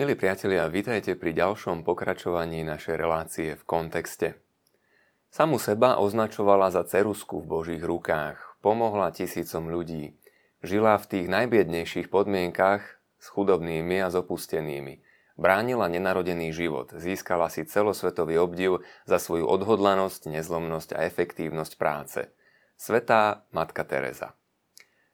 Milí 0.00 0.16
priatelia, 0.16 0.64
vítajte 0.64 1.12
pri 1.12 1.36
ďalšom 1.36 1.84
pokračovaní 1.84 2.64
našej 2.64 2.96
relácie 2.96 3.52
v 3.52 3.62
kontexte. 3.68 4.40
Samu 5.28 5.60
seba 5.60 6.00
označovala 6.00 6.72
za 6.72 6.88
cerusku 6.88 7.44
v 7.44 7.60
Božích 7.60 7.84
rukách, 7.84 8.40
pomohla 8.64 9.12
tisícom 9.12 9.68
ľudí, 9.68 10.16
žila 10.64 10.96
v 10.96 11.04
tých 11.04 11.26
najbiednejších 11.28 12.08
podmienkach 12.08 12.80
s 13.20 13.26
chudobnými 13.28 14.00
a 14.00 14.08
zopustenými, 14.08 15.04
bránila 15.36 15.84
nenarodený 15.92 16.48
život, 16.48 16.96
získala 16.96 17.52
si 17.52 17.68
celosvetový 17.68 18.40
obdiv 18.40 18.80
za 19.04 19.20
svoju 19.20 19.44
odhodlanosť, 19.44 20.32
nezlomnosť 20.32 20.96
a 20.96 21.04
efektívnosť 21.04 21.72
práce. 21.76 22.32
Svetá 22.72 23.44
Matka 23.52 23.84
Teresa. 23.84 24.39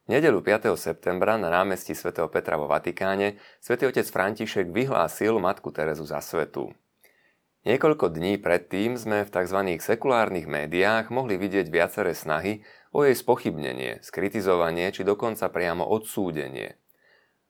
Nedelu 0.07 0.39
5. 0.39 0.71
septembra 0.79 1.35
na 1.35 1.51
námestí 1.51 1.91
svätého 1.91 2.31
Petra 2.31 2.55
vo 2.55 2.71
Vatikáne 2.71 3.43
svätý 3.59 3.91
otec 3.91 4.07
František 4.07 4.71
vyhlásil 4.71 5.35
matku 5.43 5.75
Terezu 5.75 6.07
za 6.07 6.23
svetu. 6.23 6.71
Niekoľko 7.67 8.15
dní 8.15 8.39
predtým 8.39 8.95
sme 8.95 9.27
v 9.27 9.35
tzv. 9.35 9.59
sekulárnych 9.83 10.47
médiách 10.47 11.11
mohli 11.11 11.35
vidieť 11.35 11.67
viaceré 11.67 12.15
snahy 12.15 12.63
o 12.95 13.03
jej 13.03 13.19
spochybnenie, 13.19 13.99
skritizovanie 14.07 14.95
či 14.95 15.03
dokonca 15.03 15.51
priamo 15.51 15.83
odsúdenie. 15.83 16.79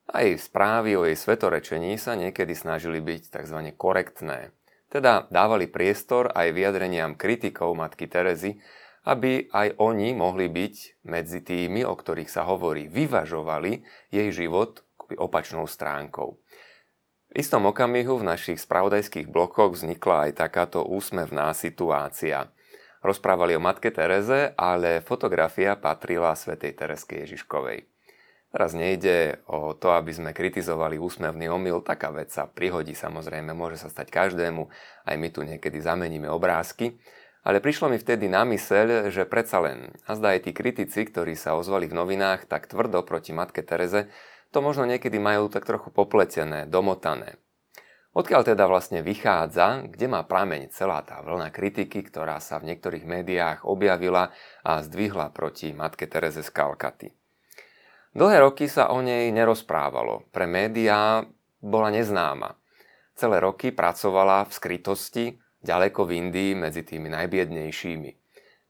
Aj 0.08 0.24
správy 0.24 0.96
o 0.96 1.04
jej 1.04 1.12
svetorečení 1.12 2.00
sa 2.00 2.16
niekedy 2.16 2.56
snažili 2.56 3.04
byť 3.04 3.36
tzv. 3.36 3.76
korektné, 3.76 4.56
teda 4.88 5.28
dávali 5.28 5.68
priestor 5.68 6.32
aj 6.32 6.56
vyjadreniam 6.56 7.20
kritikov 7.20 7.76
matky 7.76 8.08
Terezy, 8.08 8.56
aby 9.06 9.46
aj 9.54 9.78
oni 9.78 10.18
mohli 10.18 10.50
byť 10.50 11.06
medzi 11.06 11.40
tými, 11.46 11.86
o 11.86 11.94
ktorých 11.94 12.26
sa 12.26 12.42
hovorí, 12.42 12.90
vyvažovali 12.90 13.86
jej 14.10 14.28
život 14.34 14.82
opačnou 15.14 15.70
stránkou. 15.70 16.42
V 17.30 17.34
istom 17.38 17.70
okamihu 17.70 18.18
v 18.18 18.28
našich 18.34 18.58
spravodajských 18.58 19.30
blokoch 19.30 19.78
vznikla 19.78 20.30
aj 20.30 20.32
takáto 20.42 20.82
úsmevná 20.82 21.54
situácia. 21.54 22.50
Rozprávali 23.06 23.54
o 23.54 23.62
matke 23.62 23.94
Tereze, 23.94 24.50
ale 24.58 24.98
fotografia 24.98 25.78
patrila 25.78 26.34
svätej 26.34 26.74
Tereske 26.74 27.22
Ježiškovej. 27.22 27.86
Teraz 28.50 28.72
nejde 28.72 29.42
o 29.50 29.76
to, 29.76 29.92
aby 29.92 30.16
sme 30.16 30.30
kritizovali 30.32 30.96
úsmevný 30.96 31.50
omyl, 31.50 31.84
taká 31.84 32.08
vec 32.08 32.32
sa 32.32 32.48
prihodí 32.48 32.96
samozrejme, 32.96 33.52
môže 33.52 33.84
sa 33.84 33.92
stať 33.92 34.08
každému, 34.08 34.70
aj 35.04 35.16
my 35.18 35.28
tu 35.28 35.44
niekedy 35.44 35.76
zameníme 35.76 36.30
obrázky, 36.30 36.96
ale 37.46 37.62
prišlo 37.62 37.86
mi 37.86 38.02
vtedy 38.02 38.26
na 38.26 38.42
myseľ, 38.42 39.14
že 39.14 39.22
predsa 39.22 39.62
len, 39.62 39.94
a 40.02 40.18
zdá 40.18 40.34
aj 40.34 40.50
tí 40.50 40.50
kritici, 40.50 41.06
ktorí 41.06 41.38
sa 41.38 41.54
ozvali 41.54 41.86
v 41.86 41.94
novinách 41.94 42.50
tak 42.50 42.66
tvrdo 42.66 43.06
proti 43.06 43.30
matke 43.30 43.62
Tereze, 43.62 44.10
to 44.50 44.58
možno 44.58 44.82
niekedy 44.82 45.22
majú 45.22 45.46
tak 45.46 45.62
trochu 45.62 45.94
popletené, 45.94 46.66
domotané. 46.66 47.38
Odkiaľ 48.18 48.42
teda 48.48 48.66
vlastne 48.66 49.04
vychádza, 49.04 49.86
kde 49.86 50.10
má 50.10 50.26
prameň 50.26 50.74
celá 50.74 51.06
tá 51.06 51.22
vlna 51.22 51.54
kritiky, 51.54 52.02
ktorá 52.02 52.42
sa 52.42 52.58
v 52.58 52.74
niektorých 52.74 53.06
médiách 53.06 53.62
objavila 53.62 54.34
a 54.66 54.82
zdvihla 54.82 55.30
proti 55.30 55.70
matke 55.70 56.10
Tereze 56.10 56.42
z 56.42 56.50
Kalkaty. 56.50 57.14
Dlhé 58.16 58.40
roky 58.42 58.66
sa 58.66 58.88
o 58.90 59.04
nej 59.04 59.28
nerozprávalo. 59.30 60.24
Pre 60.32 60.48
médiá 60.48 61.28
bola 61.60 61.92
neznáma. 61.92 62.56
Celé 63.12 63.38
roky 63.44 63.68
pracovala 63.68 64.48
v 64.48 64.52
skrytosti, 64.56 65.24
ďaleko 65.64 66.08
v 66.08 66.10
Indii 66.26 66.52
medzi 66.56 66.82
tými 66.84 67.12
najbiednejšími. 67.12 68.10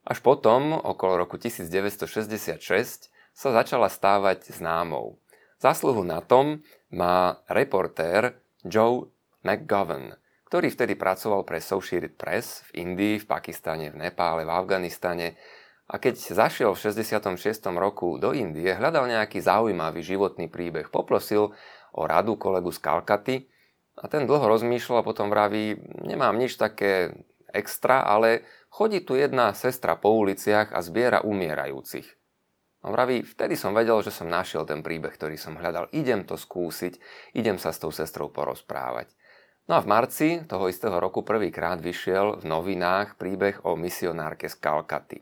Až 0.06 0.18
potom, 0.22 0.74
okolo 0.74 1.26
roku 1.26 1.34
1966, 1.40 3.10
sa 3.36 3.48
začala 3.50 3.90
stávať 3.90 4.54
známou. 4.54 5.18
Zásluhu 5.58 6.06
na 6.06 6.22
tom 6.22 6.62
má 6.94 7.42
reportér 7.50 8.38
Joe 8.62 9.10
McGovern, 9.42 10.14
ktorý 10.46 10.70
vtedy 10.70 10.94
pracoval 10.94 11.42
pre 11.42 11.58
Associated 11.58 12.14
Press 12.14 12.62
v 12.70 12.86
Indii, 12.86 13.18
v 13.18 13.26
Pakistane, 13.26 13.90
v 13.90 13.98
Nepále, 13.98 14.46
v 14.46 14.54
Afganistane 14.54 15.34
a 15.86 16.02
keď 16.02 16.18
zašiel 16.18 16.74
v 16.74 16.82
66. 16.82 17.38
roku 17.78 18.18
do 18.18 18.34
Indie, 18.34 18.74
hľadal 18.74 19.06
nejaký 19.06 19.38
zaujímavý 19.38 20.02
životný 20.02 20.50
príbeh, 20.50 20.90
poprosil 20.90 21.54
o 21.94 22.02
radu 22.06 22.34
kolegu 22.34 22.74
z 22.74 22.82
Kalkaty, 22.82 23.36
a 23.96 24.04
ten 24.12 24.28
dlho 24.28 24.44
rozmýšľal 24.44 25.00
a 25.00 25.06
potom 25.06 25.32
vraví, 25.32 25.80
nemám 26.04 26.36
nič 26.36 26.60
také 26.60 27.16
extra, 27.48 28.04
ale 28.04 28.44
chodí 28.68 29.00
tu 29.00 29.16
jedna 29.16 29.56
sestra 29.56 29.96
po 29.96 30.12
uliciach 30.12 30.76
a 30.76 30.84
zbiera 30.84 31.24
umierajúcich. 31.24 32.04
A 32.84 32.92
vraví, 32.92 33.24
vtedy 33.24 33.56
som 33.56 33.74
vedel, 33.74 33.98
že 34.04 34.14
som 34.14 34.30
našiel 34.30 34.62
ten 34.68 34.84
príbeh, 34.84 35.10
ktorý 35.10 35.34
som 35.40 35.58
hľadal. 35.58 35.90
Idem 35.90 36.22
to 36.22 36.38
skúsiť, 36.38 37.00
idem 37.34 37.58
sa 37.58 37.74
s 37.74 37.82
tou 37.82 37.90
sestrou 37.90 38.30
porozprávať. 38.30 39.10
No 39.66 39.74
a 39.74 39.82
v 39.82 39.90
marci 39.90 40.28
toho 40.46 40.70
istého 40.70 40.94
roku 41.02 41.26
prvýkrát 41.26 41.82
vyšiel 41.82 42.38
v 42.38 42.44
novinách 42.46 43.18
príbeh 43.18 43.66
o 43.66 43.74
misionárke 43.74 44.46
z 44.46 44.54
Kalkaty. 44.62 45.18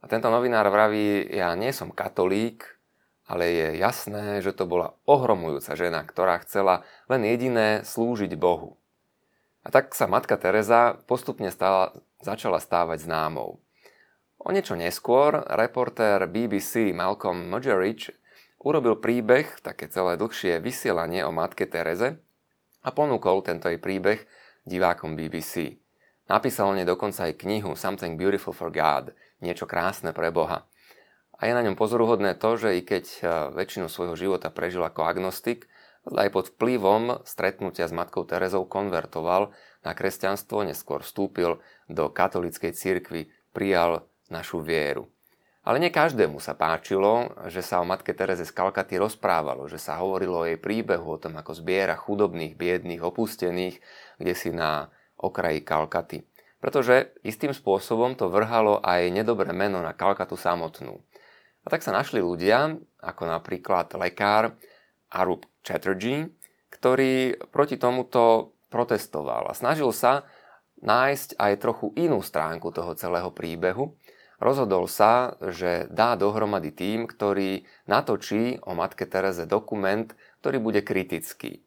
A 0.00 0.08
tento 0.08 0.32
novinár 0.32 0.64
vraví, 0.72 1.28
ja 1.28 1.52
nie 1.52 1.68
som 1.68 1.92
katolík, 1.92 2.64
ale 3.24 3.48
je 3.48 3.68
jasné, 3.80 4.44
že 4.44 4.52
to 4.52 4.68
bola 4.68 4.96
ohromujúca 5.08 5.72
žena, 5.72 6.04
ktorá 6.04 6.40
chcela 6.44 6.84
len 7.08 7.24
jediné 7.24 7.80
slúžiť 7.84 8.36
Bohu. 8.36 8.76
A 9.64 9.72
tak 9.72 9.96
sa 9.96 10.04
matka 10.04 10.36
Teresa 10.36 11.00
postupne 11.08 11.48
stala, 11.48 11.96
začala 12.20 12.60
stávať 12.60 13.08
známou. 13.08 13.64
O 14.36 14.52
niečo 14.52 14.76
neskôr 14.76 15.40
reportér 15.48 16.28
BBC 16.28 16.92
Malcolm 16.92 17.48
Muggeridge 17.48 18.12
urobil 18.60 19.00
príbeh, 19.00 19.48
také 19.64 19.88
celé 19.88 20.20
dlhšie 20.20 20.60
vysielanie 20.60 21.24
o 21.24 21.32
matke 21.32 21.64
Tereze 21.64 22.20
a 22.84 22.88
ponúkol 22.92 23.40
tento 23.40 23.72
jej 23.72 23.80
príbeh 23.80 24.20
divákom 24.68 25.16
BBC. 25.16 25.80
Napísal 26.28 26.76
nej 26.76 26.88
dokonca 26.88 27.28
aj 27.28 27.40
knihu 27.40 27.72
Something 27.72 28.20
Beautiful 28.20 28.52
for 28.52 28.68
God, 28.68 29.16
niečo 29.40 29.64
krásne 29.64 30.12
pre 30.12 30.28
Boha. 30.28 30.68
A 31.44 31.52
je 31.52 31.52
na 31.52 31.60
ňom 31.60 31.76
pozoruhodné 31.76 32.40
to, 32.40 32.56
že 32.56 32.72
i 32.72 32.80
keď 32.80 33.04
e, 33.04 33.18
väčšinu 33.52 33.92
svojho 33.92 34.16
života 34.16 34.48
prežil 34.48 34.80
ako 34.80 35.04
agnostik, 35.04 35.68
aj 36.08 36.32
pod 36.32 36.48
vplyvom 36.56 37.20
stretnutia 37.28 37.84
s 37.84 37.92
matkou 37.92 38.24
Terezou 38.24 38.64
konvertoval 38.64 39.52
na 39.84 39.92
kresťanstvo, 39.92 40.64
neskôr 40.64 41.04
vstúpil 41.04 41.60
do 41.84 42.08
katolíckej 42.08 42.72
cirkvi, 42.72 43.28
prijal 43.52 44.08
našu 44.32 44.64
vieru. 44.64 45.12
Ale 45.68 45.84
nie 45.84 45.92
každému 45.92 46.40
sa 46.40 46.56
páčilo, 46.56 47.36
že 47.52 47.60
sa 47.60 47.80
o 47.80 47.84
matke 47.84 48.16
Tereze 48.16 48.48
z 48.48 48.52
Kalkaty 48.56 48.96
rozprávalo, 48.96 49.68
že 49.68 49.76
sa 49.76 50.00
hovorilo 50.00 50.44
o 50.44 50.48
jej 50.48 50.56
príbehu, 50.56 51.04
o 51.04 51.20
tom, 51.20 51.36
ako 51.36 51.60
zbiera 51.60 51.92
chudobných, 51.92 52.56
biedných, 52.56 53.04
opustených, 53.04 53.84
kde 54.16 54.32
si 54.32 54.48
na 54.48 54.88
okraji 55.20 55.60
Kalkaty. 55.60 56.24
Pretože 56.64 57.12
istým 57.20 57.52
spôsobom 57.52 58.16
to 58.16 58.32
vrhalo 58.32 58.80
aj 58.80 59.12
nedobré 59.12 59.52
meno 59.52 59.84
na 59.84 59.92
Kalkatu 59.92 60.40
samotnú. 60.40 61.04
A 61.64 61.72
tak 61.72 61.80
sa 61.80 61.96
našli 61.96 62.20
ľudia, 62.20 62.76
ako 63.00 63.22
napríklad 63.24 63.96
lekár 63.96 64.56
Arup 65.08 65.48
Chatterjee, 65.64 66.28
ktorý 66.68 67.40
proti 67.48 67.80
tomuto 67.80 68.52
protestoval 68.68 69.48
a 69.48 69.56
snažil 69.56 69.88
sa 69.94 70.28
nájsť 70.84 71.40
aj 71.40 71.52
trochu 71.62 71.94
inú 71.96 72.20
stránku 72.20 72.68
toho 72.68 72.92
celého 72.92 73.32
príbehu. 73.32 73.96
Rozhodol 74.42 74.90
sa, 74.90 75.40
že 75.40 75.88
dá 75.88 76.18
dohromady 76.20 76.74
tým, 76.74 77.08
ktorý 77.08 77.64
natočí 77.88 78.60
o 78.66 78.76
matke 78.76 79.08
Tereze 79.08 79.48
dokument, 79.48 80.10
ktorý 80.44 80.60
bude 80.60 80.84
kritický. 80.84 81.64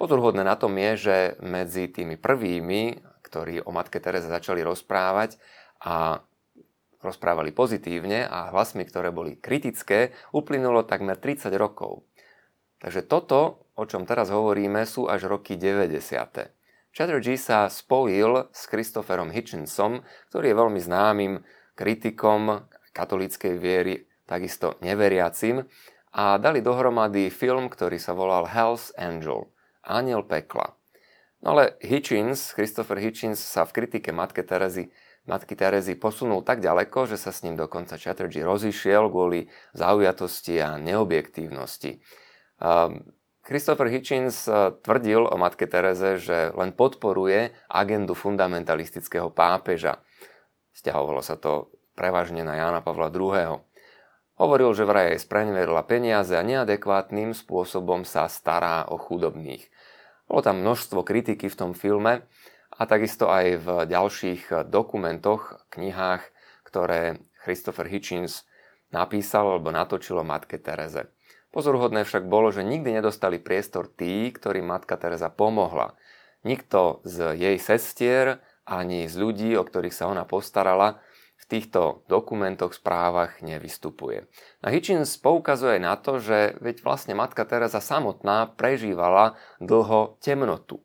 Pozorhodné 0.00 0.46
na 0.46 0.56
tom 0.56 0.72
je, 0.78 0.92
že 0.96 1.16
medzi 1.44 1.90
tými 1.90 2.16
prvými, 2.16 3.02
ktorí 3.20 3.60
o 3.66 3.70
matke 3.74 4.00
Tereze 4.00 4.30
začali 4.30 4.64
rozprávať 4.64 5.36
a 5.84 6.24
rozprávali 7.04 7.52
pozitívne 7.52 8.24
a 8.24 8.48
hlasmi, 8.50 8.88
ktoré 8.88 9.12
boli 9.12 9.36
kritické, 9.36 10.16
uplynulo 10.32 10.88
takmer 10.88 11.20
30 11.20 11.52
rokov. 11.60 12.08
Takže 12.80 13.04
toto, 13.04 13.68
o 13.76 13.84
čom 13.84 14.08
teraz 14.08 14.32
hovoríme, 14.32 14.88
sú 14.88 15.06
až 15.06 15.28
roky 15.28 15.60
90. 15.60 16.00
Chatterjee 16.94 17.36
sa 17.36 17.68
spojil 17.68 18.48
s 18.54 18.70
Christopherom 18.70 19.28
Hitchinsom, 19.34 20.06
ktorý 20.30 20.54
je 20.54 20.56
veľmi 20.56 20.80
známym 20.80 21.32
kritikom 21.74 22.64
katolíckej 22.94 23.58
viery, 23.58 24.06
takisto 24.24 24.78
neveriacim, 24.80 25.66
a 26.14 26.38
dali 26.38 26.62
dohromady 26.62 27.26
film, 27.28 27.66
ktorý 27.66 27.98
sa 27.98 28.14
volal 28.14 28.46
Hell's 28.46 28.94
Angel, 28.94 29.50
Aniel 29.82 30.22
pekla. 30.22 30.78
No 31.42 31.58
ale 31.58 31.76
Hitchins, 31.82 32.54
Christopher 32.54 33.02
Hitchins 33.02 33.42
sa 33.42 33.66
v 33.66 33.74
kritike 33.82 34.14
Matke 34.14 34.46
Terezy 34.46 34.94
matky 35.24 35.56
Terezy 35.56 35.96
posunul 35.96 36.44
tak 36.44 36.60
ďaleko, 36.60 37.08
že 37.08 37.16
sa 37.16 37.32
s 37.32 37.42
ním 37.44 37.56
dokonca 37.56 37.96
Chatterjee 37.96 38.44
rozišiel 38.44 39.08
kvôli 39.08 39.48
zaujatosti 39.72 40.60
a 40.60 40.76
neobjektívnosti. 40.76 42.04
Christopher 43.44 43.92
Hitchens 43.92 44.48
e, 44.48 44.72
tvrdil 44.80 45.28
o 45.28 45.36
matke 45.36 45.68
Tereze, 45.68 46.16
že 46.16 46.48
len 46.56 46.72
podporuje 46.72 47.52
agendu 47.68 48.16
fundamentalistického 48.16 49.28
pápeža. 49.28 50.00
Sťahovalo 50.72 51.20
sa 51.20 51.36
to 51.36 51.68
prevažne 51.92 52.40
na 52.40 52.56
Jána 52.56 52.80
Pavla 52.80 53.12
II. 53.12 53.60
Hovoril, 54.40 54.70
že 54.72 54.88
vraj 54.88 55.12
jej 55.12 55.20
spreneverila 55.20 55.84
peniaze 55.84 56.32
a 56.32 56.40
neadekvátnym 56.40 57.36
spôsobom 57.36 58.08
sa 58.08 58.32
stará 58.32 58.88
o 58.88 58.96
chudobných. 58.96 59.68
Bolo 60.24 60.40
tam 60.40 60.64
množstvo 60.64 61.04
kritiky 61.04 61.52
v 61.52 61.58
tom 61.58 61.70
filme 61.76 62.24
a 62.74 62.82
takisto 62.90 63.30
aj 63.30 63.46
v 63.62 63.68
ďalších 63.86 64.66
dokumentoch, 64.66 65.62
knihách, 65.70 66.22
ktoré 66.66 67.22
Christopher 67.44 67.86
Hitchens 67.86 68.42
napísal 68.90 69.58
alebo 69.58 69.70
natočilo 69.70 70.26
matke 70.26 70.58
Tereze. 70.58 71.10
Pozoruhodné 71.54 72.02
však 72.02 72.26
bolo, 72.26 72.50
že 72.50 72.66
nikdy 72.66 72.98
nedostali 72.98 73.38
priestor 73.38 73.86
tí, 73.86 74.34
ktorým 74.34 74.66
matka 74.66 74.98
Teresa 74.98 75.30
pomohla. 75.30 75.94
Nikto 76.42 76.98
z 77.06 77.38
jej 77.38 77.56
sestier 77.62 78.42
ani 78.66 79.06
z 79.06 79.14
ľudí, 79.22 79.50
o 79.54 79.62
ktorých 79.62 79.94
sa 79.94 80.10
ona 80.10 80.26
postarala, 80.26 80.98
v 81.34 81.60
týchto 81.60 82.08
dokumentoch, 82.08 82.72
správach 82.72 83.44
nevystupuje. 83.44 84.24
Na 84.64 84.72
Hitchens 84.72 85.20
poukazuje 85.20 85.76
na 85.76 85.92
to, 86.00 86.16
že 86.16 86.56
veď 86.58 86.80
vlastne 86.80 87.12
matka 87.12 87.44
Teresa 87.44 87.84
samotná 87.84 88.48
prežívala 88.56 89.36
dlho 89.60 90.16
temnotu, 90.24 90.80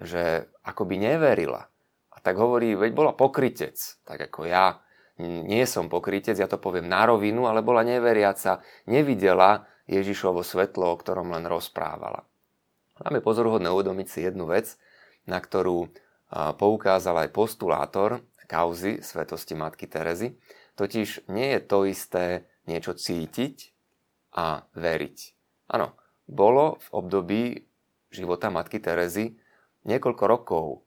že 0.00 0.48
akoby 0.68 1.00
neverila. 1.00 1.64
A 2.12 2.16
tak 2.20 2.36
hovorí, 2.36 2.76
veď 2.76 2.92
bola 2.92 3.12
pokrytec, 3.16 3.78
tak 4.04 4.28
ako 4.28 4.44
ja 4.44 4.84
nie 5.18 5.66
som 5.66 5.90
pokrytec, 5.90 6.38
ja 6.38 6.46
to 6.46 6.60
poviem 6.62 6.86
na 6.86 7.08
rovinu, 7.08 7.50
ale 7.50 7.64
bola 7.64 7.82
neveriaca, 7.82 8.62
nevidela 8.86 9.66
Ježišovo 9.90 10.46
svetlo, 10.46 10.94
o 10.94 10.98
ktorom 11.00 11.34
len 11.34 11.48
rozprávala. 11.48 12.22
Máme 13.02 13.22
pozoruhodné 13.22 13.70
uvedomiť 13.72 14.06
si 14.06 14.20
jednu 14.26 14.46
vec, 14.46 14.78
na 15.26 15.42
ktorú 15.42 15.90
poukázal 16.58 17.26
aj 17.26 17.34
postulátor 17.34 18.22
kauzy 18.48 19.00
svetosti 19.00 19.56
Matky 19.58 19.86
Terezy, 19.88 20.38
totiž 20.78 21.28
nie 21.32 21.56
je 21.56 21.60
to 21.64 21.78
isté 21.88 22.48
niečo 22.68 22.94
cítiť 22.94 23.74
a 24.38 24.68
veriť. 24.76 25.18
Áno, 25.72 25.98
bolo 26.28 26.78
v 26.78 26.88
období 26.94 27.42
života 28.08 28.48
Matky 28.48 28.80
Terezy 28.80 29.36
niekoľko 29.88 30.24
rokov, 30.28 30.84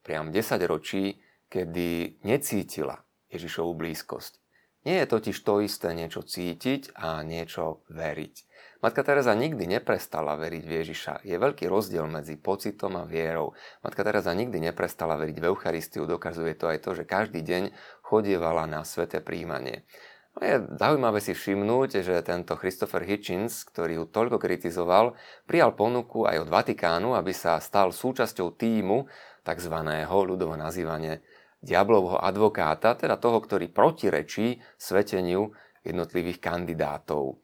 priam 0.00 0.32
10 0.32 0.56
ročí, 0.64 1.20
kedy 1.52 2.24
necítila 2.24 3.04
Ježišovu 3.28 3.76
blízkosť. 3.76 4.40
Nie 4.82 5.04
je 5.04 5.12
totiž 5.14 5.36
to 5.46 5.62
isté 5.62 5.94
niečo 5.94 6.26
cítiť 6.26 6.96
a 6.98 7.22
niečo 7.22 7.86
veriť. 7.92 8.34
Matka 8.82 9.06
Teresa 9.06 9.30
nikdy 9.30 9.70
neprestala 9.70 10.34
veriť 10.34 10.64
v 10.66 10.74
Ježiša. 10.82 11.12
Je 11.22 11.38
veľký 11.38 11.70
rozdiel 11.70 12.02
medzi 12.10 12.34
pocitom 12.34 12.98
a 12.98 13.06
vierou. 13.06 13.54
Matka 13.86 14.02
Teresa 14.02 14.34
nikdy 14.34 14.58
neprestala 14.58 15.14
veriť 15.22 15.38
v 15.38 15.48
Eucharistiu. 15.54 16.02
Dokazuje 16.02 16.58
to 16.58 16.66
aj 16.66 16.82
to, 16.82 16.98
že 16.98 17.06
každý 17.06 17.46
deň 17.46 17.70
chodievala 18.02 18.66
na 18.66 18.82
sveté 18.82 19.22
príjmanie. 19.22 19.86
No 20.32 20.40
je 20.40 20.64
zaujímavé 20.80 21.20
si 21.20 21.36
všimnúť, 21.36 22.00
že 22.00 22.24
tento 22.24 22.56
Christopher 22.56 23.04
Hitchens, 23.04 23.68
ktorý 23.68 24.00
ju 24.00 24.04
toľko 24.08 24.40
kritizoval, 24.40 25.12
prijal 25.44 25.76
ponuku 25.76 26.24
aj 26.24 26.48
od 26.48 26.48
Vatikánu, 26.48 27.12
aby 27.12 27.36
sa 27.36 27.60
stal 27.60 27.92
súčasťou 27.92 28.56
týmu, 28.56 29.04
tzv. 29.44 29.76
ľudovo 30.08 30.56
nazývanie 30.56 31.20
diablovho 31.60 32.16
advokáta, 32.16 32.96
teda 32.96 33.20
toho, 33.20 33.44
ktorý 33.44 33.68
protirečí 33.68 34.58
sveteniu 34.80 35.52
jednotlivých 35.84 36.40
kandidátov. 36.40 37.38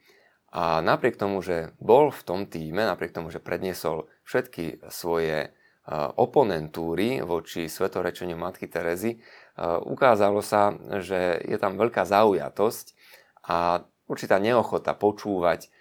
A 0.49 0.81
napriek 0.81 1.21
tomu, 1.21 1.45
že 1.45 1.77
bol 1.77 2.09
v 2.09 2.23
tom 2.25 2.49
týme, 2.49 2.89
napriek 2.89 3.13
tomu, 3.13 3.29
že 3.29 3.43
predniesol 3.43 4.09
všetky 4.25 4.81
svoje 4.89 5.53
oponentúry 6.21 7.25
voči 7.25 7.65
svetorečeniu 7.65 8.37
Matky 8.37 8.69
Terezy, 8.69 9.17
ukázalo 9.89 10.45
sa, 10.45 10.77
že 11.01 11.41
je 11.49 11.57
tam 11.57 11.81
veľká 11.81 12.05
zaujatosť 12.05 12.87
a 13.49 13.89
určitá 14.05 14.37
neochota 14.37 14.93
počúvať 14.93 15.73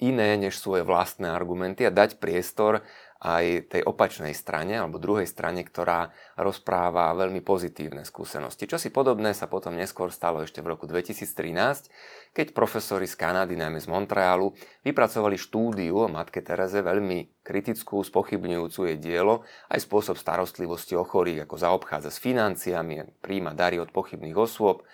iné 0.00 0.36
než 0.36 0.60
svoje 0.60 0.84
vlastné 0.84 1.28
argumenty 1.28 1.84
a 1.84 1.92
dať 1.92 2.20
priestor 2.20 2.84
aj 3.26 3.74
tej 3.74 3.82
opačnej 3.82 4.30
strane 4.38 4.78
alebo 4.78 5.02
druhej 5.02 5.26
strane, 5.26 5.66
ktorá 5.66 6.14
rozpráva 6.38 7.10
veľmi 7.18 7.42
pozitívne 7.42 8.06
skúsenosti. 8.06 8.70
Čo 8.70 8.78
si 8.78 8.94
podobné 8.94 9.34
sa 9.34 9.50
potom 9.50 9.74
neskôr 9.74 10.14
stalo 10.14 10.46
ešte 10.46 10.62
v 10.62 10.70
roku 10.70 10.86
2013, 10.86 11.90
keď 12.30 12.46
profesori 12.54 13.10
z 13.10 13.18
Kanady, 13.18 13.58
najmä 13.58 13.82
z 13.82 13.90
Montrealu, 13.90 14.54
vypracovali 14.86 15.34
štúdiu 15.34 16.06
o 16.06 16.12
matke 16.12 16.38
Tereze, 16.38 16.86
veľmi 16.86 17.42
kritickú, 17.42 17.98
spochybňujúcu 18.06 18.94
jej 18.94 18.98
dielo, 19.02 19.42
aj 19.74 19.82
spôsob 19.82 20.14
starostlivosti 20.14 20.94
o 20.94 21.02
chorých, 21.02 21.50
ako 21.50 21.58
zaobchádza 21.58 22.14
s 22.14 22.22
financiami, 22.22 23.02
príjma 23.18 23.58
dary 23.58 23.82
od 23.82 23.90
pochybných 23.90 24.38
osôb. 24.38 24.86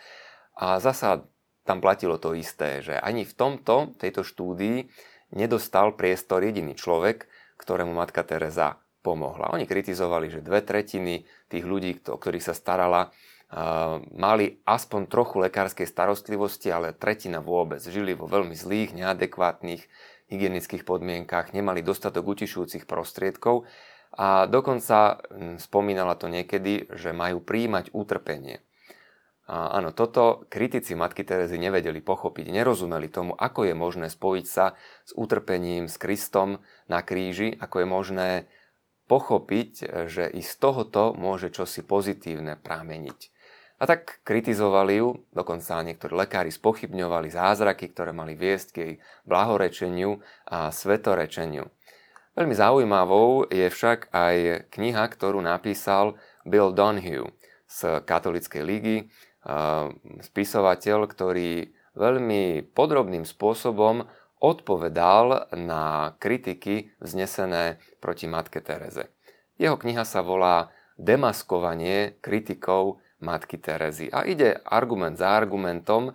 A 0.56 0.81
zasa 0.81 1.29
tam 1.69 1.84
platilo 1.84 2.17
to 2.17 2.32
isté, 2.32 2.81
že 2.81 2.96
ani 2.96 3.29
v 3.29 3.34
tomto, 3.37 3.93
tejto 4.00 4.25
štúdii 4.25 4.88
nedostal 5.37 5.96
priestor 5.96 6.44
jediný 6.44 6.76
človek, 6.76 7.29
ktorému 7.62 7.94
matka 7.94 8.26
Teresa 8.26 8.82
pomohla. 9.06 9.55
Oni 9.55 9.67
kritizovali, 9.67 10.31
že 10.31 10.43
dve 10.43 10.62
tretiny 10.62 11.23
tých 11.47 11.62
ľudí, 11.62 12.03
o 12.11 12.19
ktorých 12.19 12.43
sa 12.43 12.55
starala, 12.55 13.14
mali 14.17 14.64
aspoň 14.64 15.12
trochu 15.12 15.37
lekárskej 15.44 15.85
starostlivosti, 15.85 16.73
ale 16.73 16.97
tretina 16.97 17.44
vôbec. 17.44 17.85
Žili 17.85 18.17
vo 18.17 18.25
veľmi 18.25 18.56
zlých, 18.56 18.97
neadekvátnych 18.97 19.85
hygienických 20.32 20.88
podmienkach, 20.88 21.53
nemali 21.53 21.85
dostatok 21.85 22.25
utišujúcich 22.25 22.88
prostriedkov 22.88 23.69
a 24.17 24.49
dokonca 24.49 25.20
hm, 25.20 25.61
spomínala 25.61 26.17
to 26.17 26.32
niekedy, 26.32 26.88
že 26.97 27.12
majú 27.12 27.44
príjmať 27.44 27.93
utrpenie. 27.93 28.65
A 29.53 29.77
áno, 29.77 29.93
toto 29.93 30.49
kritici 30.49 30.97
Matky 30.97 31.29
Terezy 31.29 31.61
nevedeli 31.61 32.01
pochopiť, 32.01 32.49
nerozumeli 32.49 33.13
tomu, 33.13 33.37
ako 33.37 33.69
je 33.69 33.75
možné 33.77 34.09
spojiť 34.09 34.47
sa 34.49 34.73
s 35.05 35.13
utrpením, 35.13 35.93
s 35.93 36.01
Kristom 36.01 36.65
na 36.89 37.05
kríži, 37.05 37.53
ako 37.61 37.85
je 37.85 37.87
možné 37.87 38.31
pochopiť, 39.13 40.09
že 40.09 40.25
i 40.33 40.41
z 40.41 40.53
tohoto 40.57 41.13
môže 41.13 41.53
čosi 41.53 41.85
pozitívne 41.85 42.57
prámeniť. 42.57 43.21
A 43.77 43.85
tak 43.85 44.25
kritizovali 44.25 45.05
ju, 45.05 45.29
dokonca 45.37 45.85
niektorí 45.85 46.17
lekári 46.17 46.49
spochybňovali 46.49 47.29
zázraky, 47.29 47.93
ktoré 47.93 48.17
mali 48.17 48.33
viesť 48.33 48.69
k 48.73 48.77
jej 48.79 48.93
blahorečeniu 49.29 50.25
a 50.49 50.73
svetorečeniu. 50.73 51.69
Veľmi 52.32 52.56
zaujímavou 52.56 53.53
je 53.53 53.69
však 53.69 54.17
aj 54.17 54.65
kniha, 54.73 55.05
ktorú 55.13 55.44
napísal 55.44 56.17
Bill 56.49 56.73
Donahue 56.73 57.37
z 57.69 58.01
Katolíckej 58.01 58.65
ligy, 58.65 59.13
spisovateľ, 60.22 60.99
ktorý 61.11 61.75
veľmi 61.99 62.72
podrobným 62.72 63.27
spôsobom 63.27 64.06
odpovedal 64.43 65.55
na 65.55 66.15
kritiky 66.19 66.91
vznesené 66.99 67.79
proti 68.03 68.27
matke 68.27 68.58
Tereze. 68.58 69.11
Jeho 69.58 69.79
kniha 69.79 70.03
sa 70.03 70.22
volá 70.22 70.75
Demaskovanie 70.99 72.19
kritikov 72.19 73.03
matky 73.22 73.58
Terezy. 73.58 74.11
A 74.11 74.27
ide 74.27 74.58
argument 74.67 75.15
za 75.19 75.31
argumentom. 75.34 76.11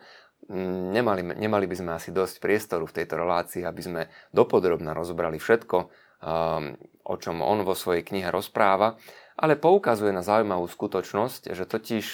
Nemali, 0.91 1.24
nemali 1.24 1.65
by 1.67 1.75
sme 1.75 1.91
asi 1.96 2.12
dosť 2.12 2.39
priestoru 2.39 2.88
v 2.88 2.96
tejto 3.03 3.19
relácii, 3.19 3.63
aby 3.67 3.81
sme 3.84 4.01
dopodrobne 4.31 4.91
rozobrali 4.96 5.39
všetko, 5.39 5.77
o 7.03 7.15
čom 7.19 7.36
on 7.43 7.60
vo 7.63 7.75
svojej 7.75 8.03
knihe 8.03 8.31
rozpráva 8.31 8.96
ale 9.38 9.53
poukazuje 9.53 10.10
na 10.10 10.25
zaujímavú 10.25 10.65
skutočnosť, 10.65 11.53
že 11.53 11.69
totiž 11.69 12.05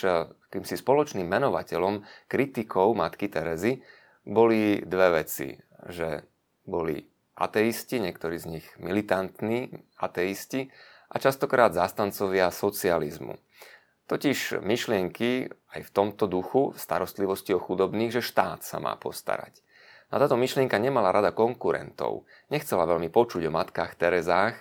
tým 0.53 0.62
si 0.69 0.77
spoločným 0.77 1.25
menovateľom 1.25 2.05
kritikov 2.29 2.93
matky 2.93 3.25
Terezy 3.25 3.81
boli 4.22 4.86
dve 4.86 5.25
veci. 5.25 5.57
Že 5.89 6.22
boli 6.69 7.01
ateisti, 7.33 7.98
niektorí 7.98 8.38
z 8.38 8.45
nich 8.57 8.65
militantní 8.77 9.74
ateisti 9.98 10.69
a 11.10 11.17
častokrát 11.17 11.74
zastancovia 11.74 12.53
socializmu. 12.53 13.41
Totiž 14.05 14.62
myšlienky 14.62 15.50
aj 15.74 15.81
v 15.81 15.93
tomto 15.95 16.29
duchu 16.29 16.77
starostlivosti 16.77 17.57
o 17.57 17.60
chudobných, 17.60 18.13
že 18.13 18.22
štát 18.22 18.62
sa 18.62 18.77
má 18.77 18.93
postarať. 18.93 19.65
A 20.13 20.22
táto 20.22 20.38
myšlienka 20.38 20.77
nemala 20.77 21.10
rada 21.10 21.33
konkurentov. 21.33 22.29
Nechcela 22.53 22.86
veľmi 22.86 23.10
počuť 23.10 23.50
o 23.50 23.55
matkách 23.55 23.98
Terezách, 23.98 24.53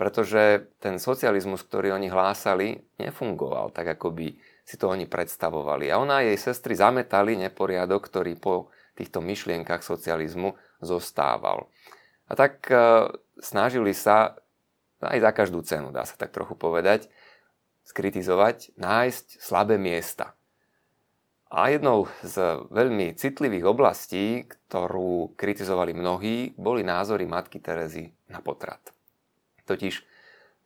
pretože 0.00 0.72
ten 0.80 0.96
socializmus, 0.96 1.60
ktorý 1.66 1.92
oni 1.92 2.08
hlásali, 2.08 2.80
nefungoval 2.96 3.74
tak, 3.74 3.98
ako 3.98 4.14
by 4.14 4.26
si 4.68 4.76
to 4.76 4.92
oni 4.92 5.08
predstavovali. 5.08 5.88
A 5.88 5.96
ona 5.96 6.20
a 6.20 6.26
jej 6.28 6.36
sestry 6.36 6.76
zametali 6.76 7.40
neporiadok, 7.40 8.04
ktorý 8.04 8.36
po 8.36 8.68
týchto 8.92 9.24
myšlienkach 9.24 9.80
socializmu 9.80 10.52
zostával. 10.84 11.72
A 12.28 12.36
tak 12.36 12.68
e, 12.68 13.08
snažili 13.40 13.96
sa 13.96 14.36
aj 15.00 15.24
za 15.24 15.30
každú 15.32 15.64
cenu, 15.64 15.88
dá 15.88 16.04
sa 16.04 16.20
tak 16.20 16.36
trochu 16.36 16.52
povedať, 16.52 17.08
skritizovať, 17.88 18.76
nájsť 18.76 19.40
slabé 19.40 19.80
miesta. 19.80 20.36
A 21.48 21.72
jednou 21.72 22.04
z 22.20 22.60
veľmi 22.68 23.16
citlivých 23.16 23.64
oblastí, 23.64 24.44
ktorú 24.68 25.32
kritizovali 25.32 25.96
mnohí, 25.96 26.52
boli 26.60 26.84
názory 26.84 27.24
matky 27.24 27.56
Terezy 27.56 28.12
na 28.28 28.44
potrat. 28.44 28.92
Totiž 29.64 30.04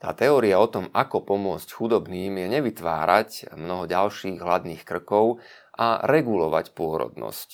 tá 0.02 0.10
teória 0.18 0.58
o 0.58 0.66
tom, 0.66 0.90
ako 0.90 1.22
pomôcť 1.22 1.70
chudobným, 1.70 2.34
je 2.34 2.46
nevytvárať 2.58 3.54
mnoho 3.54 3.86
ďalších 3.86 4.42
hladných 4.42 4.82
krkov 4.82 5.38
a 5.78 6.02
regulovať 6.02 6.74
pôrodnosť. 6.74 7.48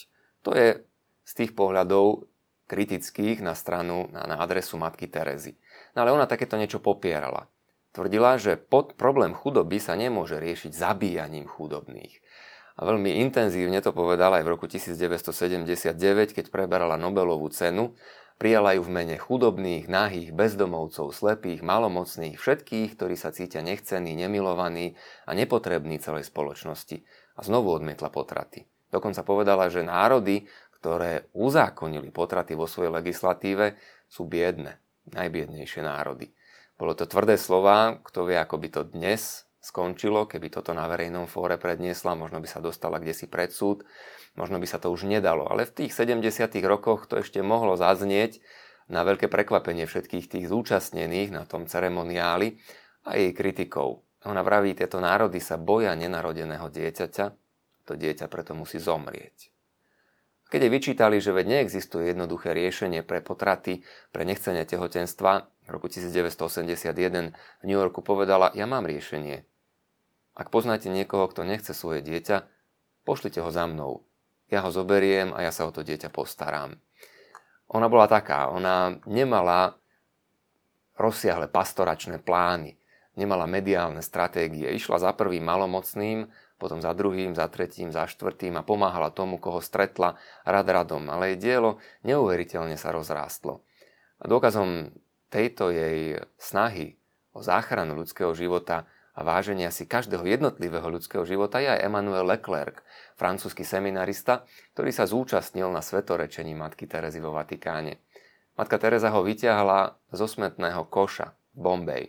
To 0.48 0.56
je 0.56 0.80
z 1.28 1.32
tých 1.36 1.52
pohľadov 1.52 2.24
kritických 2.64 3.44
na 3.44 3.52
stranu, 3.52 4.08
na, 4.08 4.24
na 4.24 4.40
adresu 4.40 4.80
matky 4.80 5.12
Terezy. 5.12 5.60
No 5.92 6.08
ale 6.08 6.16
ona 6.16 6.24
takéto 6.24 6.56
niečo 6.56 6.80
popierala. 6.80 7.52
Tvrdila, 7.92 8.40
že 8.40 8.56
pod 8.56 8.96
problém 8.96 9.36
chudoby 9.36 9.76
sa 9.76 9.92
nemôže 9.92 10.40
riešiť 10.40 10.72
zabíjaním 10.72 11.44
chudobných. 11.44 12.16
A 12.78 12.86
veľmi 12.86 13.20
intenzívne 13.28 13.82
to 13.84 13.90
povedala 13.90 14.40
aj 14.40 14.44
v 14.46 14.52
roku 14.54 14.64
1979, 14.70 16.32
keď 16.32 16.46
preberala 16.48 16.94
Nobelovú 16.94 17.50
cenu. 17.52 17.92
Prijala 18.38 18.78
ju 18.78 18.87
v 18.87 18.95
mene 18.95 19.16
chudobných, 19.18 19.90
nahých, 19.90 20.30
bezdomovcov, 20.30 21.11
slepých, 21.11 21.59
malomocných, 21.59 22.38
všetkých, 22.38 22.95
ktorí 22.95 23.18
sa 23.18 23.35
cítia 23.35 23.66
nechcení, 23.66 24.14
nemilovaní 24.14 24.95
a 25.26 25.35
nepotrební 25.35 25.99
celej 25.99 26.30
spoločnosti. 26.30 27.02
A 27.35 27.42
znovu 27.42 27.75
odmietla 27.75 28.14
potraty. 28.14 28.62
Dokonca 28.95 29.26
povedala, 29.26 29.66
že 29.66 29.83
národy, 29.83 30.47
ktoré 30.78 31.26
uzákonili 31.35 32.14
potraty 32.14 32.54
vo 32.54 32.71
svojej 32.71 32.95
legislatíve, 32.95 33.75
sú 34.07 34.30
biedne, 34.30 34.78
najbiednejšie 35.11 35.83
národy. 35.83 36.30
Bolo 36.78 36.95
to 36.95 37.11
tvrdé 37.11 37.35
slova, 37.35 37.99
kto 38.07 38.30
vie, 38.30 38.38
ako 38.38 38.57
by 38.62 38.68
to 38.71 38.83
dnes 38.87 39.47
skončilo, 39.58 40.30
keby 40.30 40.48
toto 40.54 40.70
na 40.72 40.86
verejnom 40.86 41.26
fóre 41.26 41.58
predniesla, 41.58 42.14
možno 42.14 42.38
by 42.38 42.48
sa 42.48 42.62
dostala 42.62 43.02
kde 43.02 43.14
si 43.14 43.26
pred 43.26 43.50
súd, 43.50 43.82
možno 44.38 44.62
by 44.62 44.66
sa 44.70 44.78
to 44.78 44.88
už 44.94 45.06
nedalo. 45.06 45.46
Ale 45.50 45.66
v 45.66 45.84
tých 45.84 45.92
70. 45.94 46.22
rokoch 46.64 47.10
to 47.10 47.18
ešte 47.18 47.42
mohlo 47.42 47.74
zaznieť 47.74 48.38
na 48.88 49.04
veľké 49.04 49.28
prekvapenie 49.28 49.84
všetkých 49.84 50.26
tých 50.30 50.46
zúčastnených 50.48 51.34
na 51.34 51.44
tom 51.44 51.68
ceremoniáli 51.68 52.56
a 53.04 53.20
jej 53.20 53.34
kritikov. 53.36 54.06
Ona 54.26 54.42
vraví, 54.42 54.74
tieto 54.74 54.98
národy 54.98 55.38
sa 55.38 55.60
boja 55.60 55.94
nenarodeného 55.94 56.66
dieťaťa, 56.66 57.26
to 57.86 57.92
dieťa 57.94 58.26
preto 58.26 58.56
musí 58.56 58.82
zomrieť. 58.82 59.54
Keď 60.48 60.60
jej 60.64 60.72
vyčítali, 60.72 61.20
že 61.20 61.36
veď 61.36 61.46
neexistuje 61.60 62.16
jednoduché 62.16 62.56
riešenie 62.56 63.04
pre 63.04 63.20
potraty, 63.20 63.84
pre 64.16 64.24
nechcenie 64.24 64.64
tehotenstva, 64.64 65.52
v 65.68 65.76
roku 65.76 65.92
1981 65.92 67.37
v 67.37 67.64
New 67.68 67.76
Yorku 67.76 68.00
povedala, 68.00 68.48
ja 68.56 68.64
mám 68.64 68.88
riešenie. 68.88 69.44
Ak 70.32 70.48
poznáte 70.48 70.88
niekoho, 70.88 71.28
kto 71.28 71.44
nechce 71.44 71.76
svoje 71.76 72.00
dieťa, 72.00 72.48
pošlite 73.04 73.44
ho 73.44 73.52
za 73.52 73.68
mnou. 73.68 74.08
Ja 74.48 74.64
ho 74.64 74.72
zoberiem 74.72 75.37
a 75.37 75.44
ja 75.44 75.52
sa 75.52 75.68
o 75.68 75.75
to 75.75 75.84
dieťa 75.84 76.08
postarám. 76.08 76.80
Ona 77.68 77.92
bola 77.92 78.08
taká, 78.08 78.48
ona 78.48 78.96
nemala 79.04 79.76
rozsiahle 80.96 81.52
pastoračné 81.52 82.16
plány, 82.25 82.80
nemala 83.12 83.44
mediálne 83.44 84.00
stratégie. 84.00 84.72
Išla 84.72 85.04
za 85.04 85.10
prvým 85.12 85.44
malomocným, 85.44 86.32
potom 86.56 86.80
za 86.80 86.96
druhým, 86.96 87.37
za 87.37 87.46
tretím, 87.52 87.94
za 87.94 88.08
štvrtým 88.08 88.56
a 88.58 88.66
pomáhala 88.66 89.14
tomu, 89.14 89.37
koho 89.37 89.62
stretla 89.62 90.18
rad 90.42 90.66
radom. 90.66 91.06
Ale 91.12 91.37
jej 91.37 91.38
dielo 91.38 91.78
neuveriteľne 92.02 92.75
sa 92.75 92.90
rozrástlo. 92.90 93.62
A 94.18 94.26
dôkazom 94.26 94.90
tejto 95.28 95.73
jej 95.73 96.20
snahy 96.40 96.97
o 97.37 97.40
záchranu 97.44 97.94
ľudského 97.97 98.32
života 98.32 98.88
a 99.18 99.26
váženia 99.26 99.75
si 99.75 99.82
každého 99.82 100.23
jednotlivého 100.23 100.87
ľudského 100.87 101.26
života 101.26 101.58
je 101.58 101.66
aj 101.66 101.90
Emmanuel 101.90 102.23
Leclerc, 102.23 102.87
francúzsky 103.18 103.66
seminarista, 103.66 104.47
ktorý 104.78 104.94
sa 104.94 105.11
zúčastnil 105.11 105.66
na 105.75 105.82
svetorečení 105.82 106.54
matky 106.54 106.87
Terezy 106.87 107.18
vo 107.18 107.35
Vatikáne. 107.35 107.99
Matka 108.54 108.78
Teresa 108.78 109.14
ho 109.14 109.23
vyťahla 109.23 109.94
zo 110.14 110.26
smetného 110.26 110.87
koša 110.87 111.35
v 111.54 111.58
Bombay, 111.58 112.04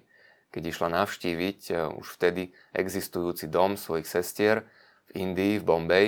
keď 0.50 0.74
išla 0.74 0.88
navštíviť 1.02 1.60
e, 1.70 1.74
už 1.94 2.18
vtedy 2.18 2.54
existujúci 2.74 3.50
dom 3.50 3.78
svojich 3.78 4.10
sestier 4.10 4.66
v 5.14 5.30
Indii, 5.30 5.62
v 5.62 5.66
Bombay. 5.66 6.08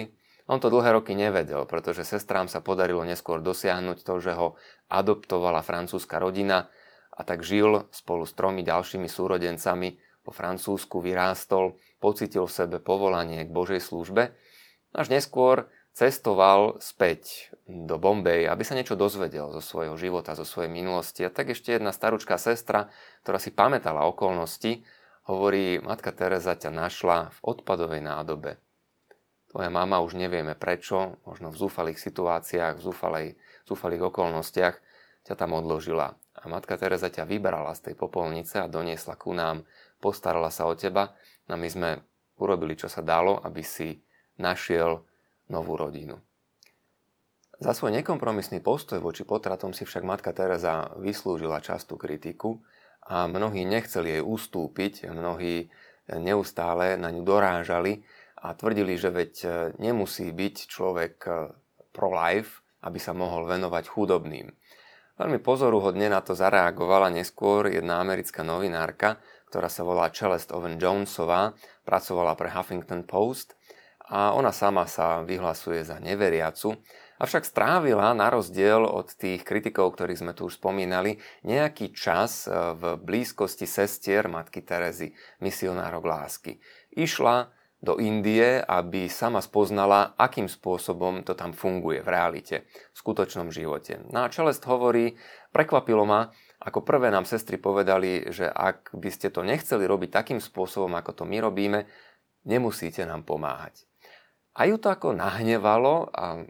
On 0.49 0.57
to 0.57 0.73
dlhé 0.73 0.97
roky 0.97 1.13
nevedel, 1.13 1.69
pretože 1.69 2.05
sestrám 2.05 2.49
sa 2.49 2.61
podarilo 2.61 3.05
neskôr 3.05 3.37
dosiahnuť 3.41 4.01
to, 4.01 4.13
že 4.17 4.33
ho 4.33 4.57
adoptovala 4.89 5.61
francúzska 5.61 6.17
rodina 6.17 6.69
a 7.11 7.21
tak 7.27 7.43
žil 7.43 7.87
spolu 7.91 8.23
s 8.23 8.33
tromi 8.33 8.63
ďalšími 8.63 9.07
súrodencami 9.07 9.99
po 10.21 10.31
Francúzsku 10.31 11.01
vyrástol, 11.01 11.75
pocitil 11.97 12.45
v 12.45 12.55
sebe 12.55 12.77
povolanie 12.77 13.45
k 13.45 13.51
Božej 13.51 13.81
službe, 13.81 14.31
až 14.93 15.07
neskôr 15.09 15.67
cestoval 15.91 16.79
späť 16.79 17.51
do 17.67 17.99
Bombay, 17.99 18.47
aby 18.47 18.63
sa 18.63 18.77
niečo 18.77 18.95
dozvedel 18.95 19.51
zo 19.51 19.59
svojho 19.59 19.95
života, 19.99 20.37
zo 20.39 20.47
svojej 20.47 20.71
minulosti. 20.71 21.27
A 21.27 21.33
tak 21.33 21.51
ešte 21.51 21.75
jedna 21.75 21.91
staručká 21.91 22.39
sestra, 22.39 22.87
ktorá 23.23 23.39
si 23.39 23.51
pamätala 23.51 24.07
okolnosti, 24.07 24.83
hovorí, 25.27 25.83
matka 25.83 26.15
Teresa 26.15 26.55
ťa 26.55 26.71
našla 26.71 27.17
v 27.35 27.39
odpadovej 27.43 28.01
nádobe. 28.01 28.57
Tvoja 29.51 29.67
mama 29.67 29.99
už 29.99 30.15
nevieme 30.15 30.55
prečo, 30.55 31.19
možno 31.27 31.51
v 31.51 31.59
zúfalých 31.59 31.99
situáciách, 31.99 32.79
v 32.79 32.85
zúfalej, 32.87 33.27
zúfalých 33.67 34.07
okolnostiach, 34.07 34.75
ťa 35.27 35.33
tam 35.35 35.51
odložila. 35.59 36.15
A 36.41 36.49
matka 36.49 36.73
Teresa 36.77 37.13
ťa 37.13 37.29
vybrala 37.29 37.71
z 37.77 37.91
tej 37.91 37.95
popolnice 37.97 38.57
a 38.57 38.71
doniesla 38.71 39.13
ku 39.13 39.31
nám 39.33 39.61
postarala 40.01 40.49
sa 40.49 40.65
o 40.65 40.73
teba 40.73 41.13
a 41.45 41.53
my 41.53 41.69
sme 41.69 41.89
urobili, 42.41 42.73
čo 42.73 42.89
sa 42.89 43.05
dalo, 43.05 43.37
aby 43.37 43.61
si 43.61 44.01
našiel 44.41 45.05
novú 45.53 45.77
rodinu. 45.77 46.17
Za 47.61 47.77
svoj 47.77 47.93
nekompromisný 47.93 48.57
postoj 48.57 48.97
voči 48.97 49.21
potratom 49.21 49.69
si 49.69 49.85
však 49.85 50.01
matka 50.01 50.33
Teresa 50.33 50.89
vyslúžila 50.97 51.61
častú 51.61 51.93
kritiku 51.93 52.57
a 53.05 53.29
mnohí 53.29 53.61
nechceli 53.69 54.17
jej 54.17 54.23
ustúpiť, 54.25 55.13
mnohí 55.13 55.69
neustále 56.09 56.97
na 56.97 57.13
ňu 57.13 57.21
dorážali 57.21 58.01
a 58.41 58.57
tvrdili, 58.57 58.97
že 58.97 59.13
veď 59.13 59.33
nemusí 59.77 60.33
byť 60.33 60.55
človek 60.65 61.15
pro-life, 61.93 62.65
aby 62.81 62.97
sa 62.97 63.13
mohol 63.13 63.45
venovať 63.45 63.85
chudobným. 63.85 64.49
Veľmi 65.19 65.43
pozoruhodne 65.43 66.07
na 66.07 66.23
to 66.23 66.31
zareagovala 66.37 67.11
neskôr 67.11 67.67
jedna 67.67 67.99
americká 67.99 68.45
novinárka, 68.45 69.19
ktorá 69.51 69.67
sa 69.67 69.83
volá 69.83 70.07
Celeste 70.15 70.55
Owen 70.55 70.79
Jonesová, 70.79 71.51
pracovala 71.83 72.39
pre 72.39 72.47
Huffington 72.47 73.03
Post 73.03 73.59
a 74.11 74.35
ona 74.35 74.51
sama 74.51 74.87
sa 74.87 75.23
vyhlasuje 75.23 75.87
za 75.87 75.99
neveriacu, 75.99 76.75
avšak 77.21 77.47
strávila 77.47 78.11
na 78.11 78.27
rozdiel 78.27 78.83
od 78.83 79.13
tých 79.15 79.47
kritikov, 79.47 79.95
ktorých 79.95 80.19
sme 80.19 80.33
tu 80.35 80.51
už 80.51 80.59
spomínali, 80.59 81.21
nejaký 81.47 81.95
čas 81.95 82.43
e, 82.43 82.51
v 82.51 82.99
blízkosti 82.99 83.69
sestier 83.69 84.27
matky 84.27 84.65
Terezy, 84.65 85.15
misionárok 85.39 86.03
lásky. 86.03 86.59
Išla 86.91 87.53
do 87.81 87.97
Indie, 87.97 88.61
aby 88.61 89.09
sama 89.09 89.41
spoznala, 89.41 90.13
akým 90.13 90.45
spôsobom 90.45 91.25
to 91.25 91.33
tam 91.33 91.49
funguje 91.49 92.05
v 92.05 92.09
realite, 92.13 92.55
v 92.69 92.97
skutočnom 92.97 93.49
živote. 93.49 94.05
No 94.13 94.21
a 94.21 94.29
Čelest 94.29 94.61
hovorí, 94.69 95.17
prekvapilo 95.49 96.05
ma, 96.05 96.29
ako 96.61 96.85
prvé 96.85 97.09
nám 97.09 97.25
sestry 97.25 97.57
povedali, 97.57 98.29
že 98.29 98.45
ak 98.45 98.93
by 98.93 99.09
ste 99.09 99.33
to 99.33 99.41
nechceli 99.41 99.89
robiť 99.89 100.13
takým 100.13 100.37
spôsobom, 100.37 100.93
ako 100.93 101.11
to 101.17 101.23
my 101.25 101.41
robíme, 101.41 101.89
nemusíte 102.45 103.01
nám 103.01 103.25
pomáhať. 103.25 103.89
A 104.53 104.69
ju 104.69 104.77
to 104.77 104.93
ako 104.93 105.17
nahnevalo 105.17 106.05
a 106.13 106.45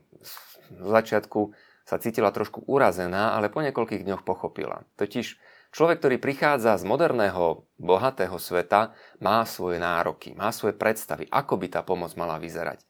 v 0.71 0.83
začiatku 0.83 1.55
sa 1.87 1.95
cítila 1.95 2.35
trošku 2.35 2.67
urazená, 2.67 3.39
ale 3.39 3.47
po 3.47 3.63
niekoľkých 3.63 4.03
dňoch 4.03 4.23
pochopila. 4.27 4.83
Totiž 4.99 5.39
človek, 5.71 6.03
ktorý 6.03 6.17
prichádza 6.19 6.77
z 6.77 6.83
moderného, 6.85 7.67
bohatého 7.81 8.37
sveta, 8.37 8.95
má 9.23 9.43
svoje 9.43 9.81
nároky, 9.81 10.35
má 10.37 10.51
svoje 10.55 10.77
predstavy, 10.77 11.27
ako 11.31 11.57
by 11.57 11.67
tá 11.67 11.81
pomoc 11.81 12.13
mala 12.15 12.37
vyzerať. 12.37 12.83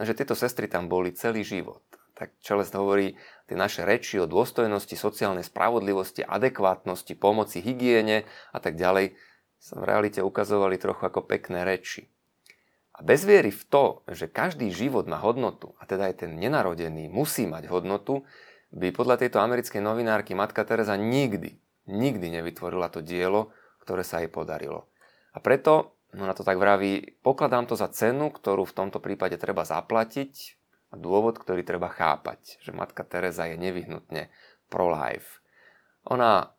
Takže 0.00 0.16
tieto 0.16 0.34
sestry 0.34 0.66
tam 0.66 0.88
boli 0.88 1.12
celý 1.12 1.44
život 1.44 1.84
tak 2.20 2.36
Čelest 2.44 2.76
hovorí, 2.76 3.16
tie 3.48 3.56
naše 3.56 3.88
reči 3.88 4.20
o 4.20 4.28
dôstojnosti, 4.28 4.92
sociálnej 4.92 5.40
spravodlivosti, 5.40 6.20
adekvátnosti, 6.20 7.16
pomoci, 7.16 7.64
hygiene 7.64 8.28
a 8.52 8.60
tak 8.60 8.76
ďalej 8.76 9.16
sa 9.56 9.80
v 9.80 9.88
realite 9.88 10.20
ukazovali 10.20 10.76
trochu 10.76 11.08
ako 11.08 11.24
pekné 11.24 11.64
reči. 11.64 12.12
A 12.92 13.00
bez 13.00 13.24
viery 13.24 13.48
v 13.48 13.64
to, 13.64 14.04
že 14.12 14.28
každý 14.28 14.68
život 14.68 15.08
má 15.08 15.16
hodnotu, 15.16 15.72
a 15.80 15.88
teda 15.88 16.12
aj 16.12 16.28
ten 16.28 16.36
nenarodený 16.36 17.08
musí 17.08 17.48
mať 17.48 17.72
hodnotu, 17.72 18.28
by 18.68 18.92
podľa 18.92 19.24
tejto 19.24 19.40
americkej 19.40 19.80
novinárky 19.80 20.36
matka 20.36 20.60
Teresa 20.68 21.00
nikdy, 21.00 21.56
nikdy 21.90 22.30
nevytvorila 22.40 22.88
to 22.88 23.02
dielo, 23.02 23.50
ktoré 23.82 24.06
sa 24.06 24.22
jej 24.22 24.30
podarilo. 24.30 24.86
A 25.34 25.42
preto, 25.42 25.98
no 26.14 26.24
na 26.24 26.34
to 26.34 26.46
tak 26.46 26.56
vraví, 26.56 27.18
pokladám 27.26 27.66
to 27.66 27.74
za 27.74 27.90
cenu, 27.90 28.30
ktorú 28.30 28.62
v 28.66 28.76
tomto 28.76 29.02
prípade 29.02 29.34
treba 29.36 29.66
zaplatiť, 29.66 30.60
a 30.90 30.94
dôvod, 30.98 31.38
ktorý 31.38 31.62
treba 31.62 31.86
chápať, 31.86 32.58
že 32.58 32.74
matka 32.74 33.06
Teresa 33.06 33.46
je 33.46 33.54
nevyhnutne 33.54 34.26
pro-life. 34.66 35.38
Ona 36.10 36.50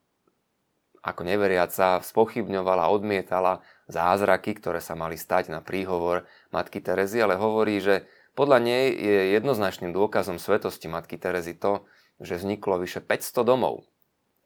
ako 1.01 1.21
neveriaca 1.25 2.00
spochybňovala, 2.00 2.93
odmietala 2.93 3.65
zázraky, 3.89 4.55
ktoré 4.55 4.79
sa 4.79 4.93
mali 4.95 5.17
stať 5.17 5.50
na 5.51 5.59
príhovor 5.59 6.29
matky 6.53 6.79
Terezy, 6.79 7.19
ale 7.19 7.35
hovorí, 7.35 7.81
že 7.81 8.05
podľa 8.38 8.63
nej 8.63 8.85
je 8.95 9.35
jednoznačným 9.35 9.91
dôkazom 9.91 10.39
svetosti 10.39 10.88
matky 10.88 11.17
Terezy 11.19 11.57
to, 11.57 11.83
že 12.21 12.39
vzniklo 12.39 12.79
vyše 12.79 13.01
500 13.01 13.43
domov 13.43 13.90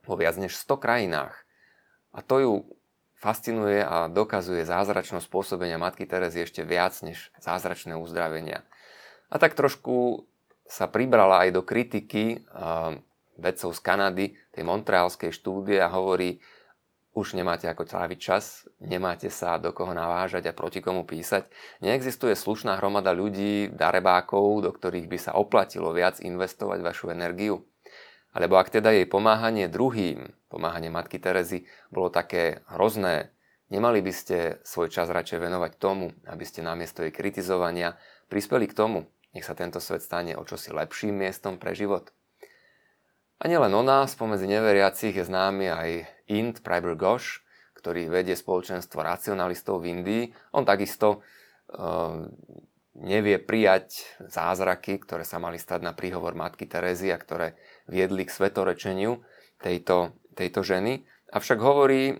vo 0.05 0.15
viac 0.15 0.37
než 0.37 0.55
100 0.55 0.77
krajinách. 0.77 1.35
A 2.15 2.23
to 2.23 2.35
ju 2.39 2.53
fascinuje 3.19 3.81
a 3.81 4.07
dokazuje 4.07 4.63
zázračnosť 4.63 5.27
pôsobenia 5.27 5.81
matky 5.81 6.05
Terezy 6.05 6.45
ešte 6.45 6.61
viac 6.61 6.93
než 7.01 7.33
zázračné 7.41 7.97
uzdravenia. 7.97 8.61
A 9.33 9.41
tak 9.41 9.57
trošku 9.57 10.29
sa 10.65 10.85
pribrala 10.85 11.45
aj 11.45 11.49
do 11.53 11.61
kritiky 11.65 12.45
vedcov 13.35 13.69
z 13.75 13.79
Kanady, 13.83 14.25
tej 14.55 14.63
montrealskej 14.63 15.33
štúdie 15.33 15.81
a 15.81 15.91
hovorí, 15.91 16.39
už 17.15 17.31
nemáte 17.31 17.63
ako 17.71 17.87
tráviť 17.87 18.19
čas, 18.19 18.67
nemáte 18.83 19.31
sa 19.31 19.55
do 19.55 19.71
koho 19.71 19.95
navážať 19.95 20.51
a 20.51 20.57
proti 20.57 20.83
komu 20.83 21.07
písať. 21.07 21.47
Neexistuje 21.79 22.35
slušná 22.35 22.75
hromada 22.75 23.15
ľudí, 23.15 23.71
darebákov, 23.71 24.67
do 24.67 24.71
ktorých 24.75 25.07
by 25.07 25.17
sa 25.19 25.31
oplatilo 25.31 25.95
viac 25.95 26.19
investovať 26.19 26.83
vašu 26.83 27.15
energiu. 27.15 27.63
Alebo 28.35 28.59
ak 28.59 28.67
teda 28.67 28.91
jej 28.91 29.07
pomáhanie 29.07 29.71
druhým, 29.71 30.35
pomáhanie 30.51 30.91
matky 30.91 31.23
Terezy, 31.23 31.63
bolo 31.87 32.11
také 32.11 32.67
hrozné, 32.67 33.31
nemali 33.71 34.03
by 34.03 34.11
ste 34.11 34.59
svoj 34.67 34.91
čas 34.91 35.07
radšej 35.07 35.39
venovať 35.39 35.71
tomu, 35.79 36.11
aby 36.27 36.43
ste 36.43 36.59
namiesto 36.59 37.07
jej 37.07 37.15
kritizovania 37.15 37.95
prispeli 38.27 38.67
k 38.67 38.75
tomu, 38.75 39.07
nech 39.31 39.47
sa 39.47 39.55
tento 39.55 39.79
svet 39.79 40.03
stane 40.03 40.35
o 40.35 40.43
čosi 40.43 40.75
lepším 40.75 41.15
miestom 41.15 41.55
pre 41.55 41.71
život. 41.71 42.11
A 43.39 43.47
nielen 43.47 43.71
ona, 43.71 44.03
spomedzi 44.03 44.51
neveriacich 44.51 45.15
je 45.15 45.23
známy 45.23 45.71
aj 45.71 45.89
Int 46.27 46.59
Priber 46.59 46.99
Gosh, 46.99 47.39
ktorý 47.75 48.11
vedie 48.11 48.35
spoločenstvo 48.35 48.99
racionalistov 48.99 49.83
v 49.83 49.95
Indii. 49.95 50.23
On 50.55 50.63
takisto 50.63 51.19
uh, 51.19 52.25
nevie 52.95 53.37
prijať 53.43 54.07
zázraky, 54.23 55.03
ktoré 55.03 55.27
sa 55.27 55.37
mali 55.37 55.59
stať 55.59 55.83
na 55.83 55.91
príhovor 55.91 56.31
matky 56.33 56.63
Terezy 56.63 57.11
a 57.11 57.19
ktoré 57.19 57.59
viedli 57.91 58.23
k 58.23 58.31
svetorečeniu 58.31 59.19
tejto, 59.59 60.15
tejto 60.33 60.63
ženy. 60.63 61.03
Avšak 61.35 61.59
hovorí 61.59 62.15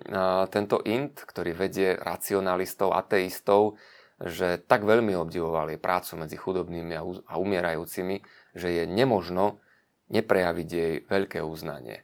tento 0.51 0.84
int, 0.84 1.24
ktorý 1.24 1.55
vedie 1.55 1.96
racionalistov, 1.96 2.91
ateistov, 2.91 3.79
že 4.20 4.60
tak 4.60 4.84
veľmi 4.84 5.15
obdivovali 5.15 5.79
prácu 5.79 6.20
medzi 6.20 6.36
chudobnými 6.36 6.96
a 7.24 7.34
umierajúcimi, 7.39 8.24
že 8.55 8.72
je 8.72 8.84
nemožno 8.84 9.63
neprejaviť 10.12 10.67
jej 10.67 10.94
veľké 11.08 11.39
uznanie. 11.44 12.03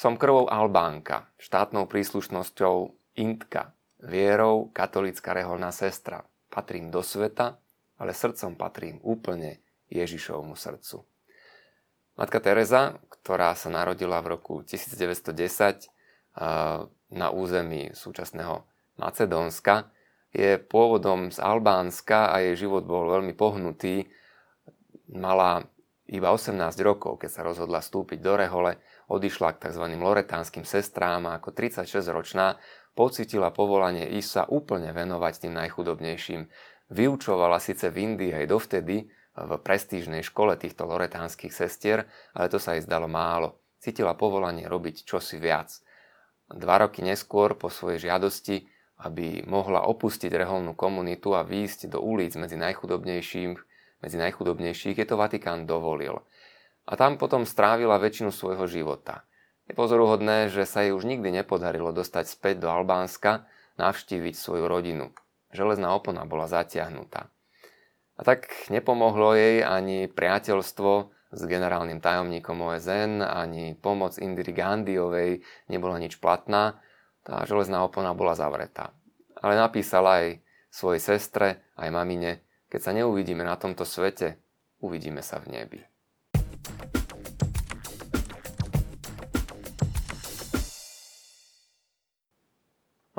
Som 0.00 0.16
krvou 0.16 0.48
Albánka, 0.48 1.28
štátnou 1.36 1.84
príslušnosťou 1.84 2.96
Intka, 3.20 3.76
vierou 4.00 4.72
katolická 4.72 5.36
reholná 5.36 5.76
sestra, 5.76 6.24
patrím 6.50 6.90
do 6.90 7.00
sveta, 7.00 7.56
ale 7.96 8.12
srdcom 8.12 8.58
patrím 8.58 8.98
úplne 9.06 9.62
Ježišovmu 9.88 10.58
srdcu. 10.58 11.06
Matka 12.18 12.38
Teresa, 12.42 13.00
ktorá 13.08 13.54
sa 13.56 13.72
narodila 13.72 14.20
v 14.20 14.36
roku 14.36 14.60
1910 14.66 15.88
na 17.10 17.26
území 17.32 17.94
súčasného 17.96 18.66
Macedónska, 19.00 19.88
je 20.30 20.62
pôvodom 20.62 21.34
z 21.34 21.42
Albánska 21.42 22.30
a 22.30 22.38
jej 22.44 22.66
život 22.66 22.86
bol 22.86 23.10
veľmi 23.10 23.34
pohnutý. 23.34 24.06
Mala 25.10 25.66
iba 26.06 26.30
18 26.30 26.54
rokov, 26.86 27.18
keď 27.18 27.30
sa 27.30 27.42
rozhodla 27.42 27.82
vstúpiť 27.82 28.18
do 28.22 28.38
Rehole, 28.38 28.78
odišla 29.10 29.58
k 29.58 29.70
tzv. 29.70 29.84
loretánskym 29.90 30.62
sestrám 30.62 31.26
a 31.26 31.38
ako 31.38 31.50
36-ročná 31.50 32.58
pocitila 32.94 33.54
povolanie 33.54 34.06
ísť 34.18 34.30
sa 34.30 34.42
úplne 34.46 34.90
venovať 34.90 35.46
tým 35.46 35.54
najchudobnejším. 35.56 36.46
Vyučovala 36.90 37.62
síce 37.62 37.88
v 37.88 37.96
Indii 38.10 38.32
aj 38.34 38.46
dovtedy 38.50 39.06
v 39.34 39.50
prestížnej 39.62 40.26
škole 40.26 40.58
týchto 40.58 40.84
loretánskych 40.90 41.54
sestier, 41.54 42.10
ale 42.34 42.50
to 42.50 42.58
sa 42.58 42.74
jej 42.74 42.82
zdalo 42.82 43.06
málo. 43.06 43.62
Cítila 43.80 44.12
povolanie 44.18 44.66
robiť 44.66 45.06
čosi 45.06 45.40
viac. 45.40 45.72
Dva 46.50 46.82
roky 46.82 47.00
neskôr 47.00 47.54
po 47.54 47.70
svojej 47.70 48.10
žiadosti, 48.10 48.66
aby 49.00 49.46
mohla 49.46 49.86
opustiť 49.86 50.28
reholnú 50.34 50.76
komunitu 50.76 51.32
a 51.32 51.46
výjsť 51.46 51.88
do 51.88 52.02
ulic 52.02 52.36
medzi 52.36 52.58
najchudobnejším, 52.60 53.56
medzi 54.04 54.16
najchudobnejších, 54.18 54.98
je 54.98 55.06
to 55.08 55.16
Vatikán 55.16 55.64
dovolil. 55.64 56.20
A 56.84 56.92
tam 56.98 57.16
potom 57.16 57.46
strávila 57.46 58.02
väčšinu 58.02 58.34
svojho 58.34 58.66
života– 58.66 59.24
je 59.70 59.78
pozoruhodné, 59.78 60.50
že 60.50 60.66
sa 60.66 60.82
jej 60.82 60.90
už 60.90 61.06
nikdy 61.06 61.30
nepodarilo 61.30 61.94
dostať 61.94 62.26
späť 62.26 62.66
do 62.66 62.68
Albánska, 62.74 63.46
navštíviť 63.78 64.34
svoju 64.34 64.66
rodinu. 64.66 65.14
Železná 65.54 65.94
opona 65.94 66.26
bola 66.26 66.50
zatiahnutá. 66.50 67.30
A 68.18 68.20
tak 68.26 68.50
nepomohlo 68.68 69.32
jej 69.38 69.62
ani 69.62 70.10
priateľstvo 70.10 70.90
s 71.30 71.40
generálnym 71.46 72.02
tajomníkom 72.02 72.58
OSN, 72.58 73.22
ani 73.22 73.78
pomoc 73.78 74.18
Indiri 74.18 74.50
Gandhiovej 74.50 75.46
nebola 75.70 76.02
nič 76.02 76.18
platná, 76.18 76.82
tá 77.22 77.46
železná 77.46 77.86
opona 77.86 78.10
bola 78.10 78.34
zavretá. 78.34 78.90
Ale 79.38 79.54
napísala 79.54 80.26
aj 80.26 80.42
svojej 80.68 80.98
sestre, 80.98 81.62
aj 81.78 81.94
mamine, 81.94 82.42
keď 82.66 82.80
sa 82.82 82.92
neuvidíme 82.92 83.46
na 83.46 83.54
tomto 83.54 83.86
svete, 83.86 84.42
uvidíme 84.82 85.22
sa 85.22 85.38
v 85.38 85.54
nebi. 85.54 85.80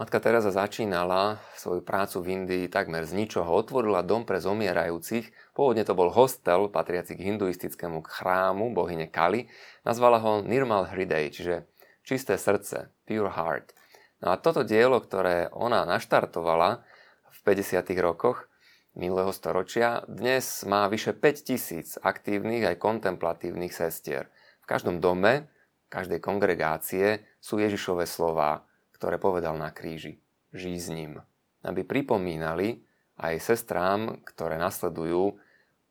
Matka 0.01 0.17
Teresa 0.17 0.49
začínala 0.49 1.37
svoju 1.53 1.85
prácu 1.85 2.25
v 2.25 2.41
Indii 2.41 2.73
takmer 2.73 3.05
z 3.05 3.13
ničoho. 3.13 3.53
Otvorila 3.53 4.01
dom 4.01 4.25
pre 4.25 4.41
zomierajúcich. 4.41 5.29
Pôvodne 5.53 5.85
to 5.85 5.93
bol 5.93 6.09
hostel 6.09 6.73
patriaci 6.73 7.13
k 7.13 7.29
hinduistickému 7.29 8.01
chrámu 8.01 8.73
bohyne 8.73 9.05
Kali. 9.13 9.45
Nazvala 9.85 10.17
ho 10.17 10.41
Nirmal 10.41 10.89
Hriday, 10.89 11.29
čiže 11.29 11.69
čisté 12.01 12.41
srdce, 12.41 12.89
pure 13.05 13.29
heart. 13.29 13.77
No 14.25 14.33
a 14.33 14.41
toto 14.41 14.65
dielo, 14.65 14.97
ktoré 14.97 15.53
ona 15.53 15.85
naštartovala 15.85 16.81
v 17.29 17.37
50. 17.45 17.85
rokoch 18.01 18.49
minulého 18.97 19.29
storočia, 19.29 20.01
dnes 20.09 20.65
má 20.65 20.89
vyše 20.89 21.13
5000 21.13 22.01
aktívnych 22.01 22.65
aj 22.73 22.81
kontemplatívnych 22.81 23.69
sestier. 23.69 24.33
V 24.57 24.65
každom 24.65 24.97
dome, 24.97 25.45
každej 25.93 26.17
kongregácie 26.25 27.21
sú 27.37 27.61
Ježišové 27.61 28.09
slová, 28.09 28.65
ktoré 29.01 29.17
povedal 29.17 29.57
na 29.57 29.73
kríži. 29.73 30.21
Žij 30.53 30.77
s 30.77 30.87
ním. 30.93 31.25
Aby 31.65 31.81
pripomínali 31.81 32.85
aj 33.17 33.41
sestrám, 33.41 34.21
ktoré 34.21 34.61
nasledujú 34.61 35.41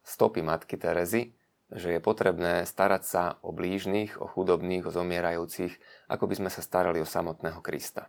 stopy 0.07 0.47
matky 0.47 0.79
Terezy, 0.79 1.35
že 1.75 1.99
je 1.99 2.01
potrebné 2.03 2.63
starať 2.63 3.03
sa 3.03 3.23
o 3.43 3.51
blížnych, 3.51 4.15
o 4.23 4.31
chudobných, 4.31 4.87
o 4.87 4.95
zomierajúcich, 4.95 5.75
ako 6.07 6.31
by 6.31 6.35
sme 6.39 6.51
sa 6.55 6.63
starali 6.63 7.03
o 7.03 7.07
samotného 7.07 7.59
Krista. 7.59 8.07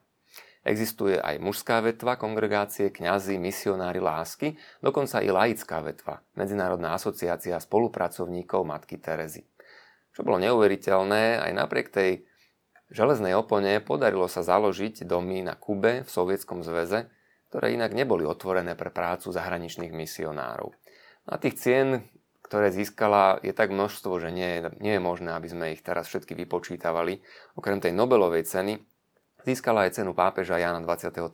Existuje 0.61 1.17
aj 1.17 1.41
mužská 1.41 1.81
vetva 1.81 2.21
kongregácie, 2.21 2.93
kňazi, 2.93 3.41
misionári 3.41 3.97
lásky, 3.97 4.53
dokonca 4.85 5.17
i 5.25 5.33
laická 5.33 5.81
vetva, 5.81 6.21
Medzinárodná 6.37 6.93
asociácia 6.93 7.57
spolupracovníkov 7.57 8.61
Matky 8.69 9.01
Terezy. 9.01 9.41
Čo 10.13 10.21
bolo 10.21 10.37
neuveriteľné, 10.37 11.41
aj 11.41 11.51
napriek 11.57 11.89
tej 11.89 12.29
železnej 12.91 13.33
opone 13.33 13.79
podarilo 13.79 14.27
sa 14.27 14.43
založiť 14.43 15.07
domy 15.07 15.41
na 15.41 15.55
Kube 15.55 16.03
v 16.03 16.09
Sovietskom 16.11 16.61
zväze, 16.61 17.07
ktoré 17.51 17.75
inak 17.75 17.91
neboli 17.91 18.23
otvorené 18.23 18.75
pre 18.75 18.91
prácu 18.91 19.31
zahraničných 19.31 19.91
misionárov. 19.91 20.71
Na 21.27 21.35
tých 21.39 21.59
cien, 21.59 22.07
ktoré 22.43 22.71
získala, 22.71 23.39
je 23.43 23.55
tak 23.55 23.71
množstvo, 23.71 24.19
že 24.19 24.29
nie, 24.31 24.59
nie 24.83 24.99
je 24.99 25.01
možné, 25.03 25.31
aby 25.31 25.47
sme 25.47 25.65
ich 25.71 25.83
teraz 25.83 26.11
všetky 26.11 26.35
vypočítavali. 26.35 27.23
Okrem 27.55 27.79
tej 27.79 27.95
Nobelovej 27.95 28.43
ceny 28.43 28.79
získala 29.47 29.87
aj 29.87 29.99
cenu 29.99 30.11
pápeža 30.11 30.59
Jana 30.59 30.83
23., 30.83 31.31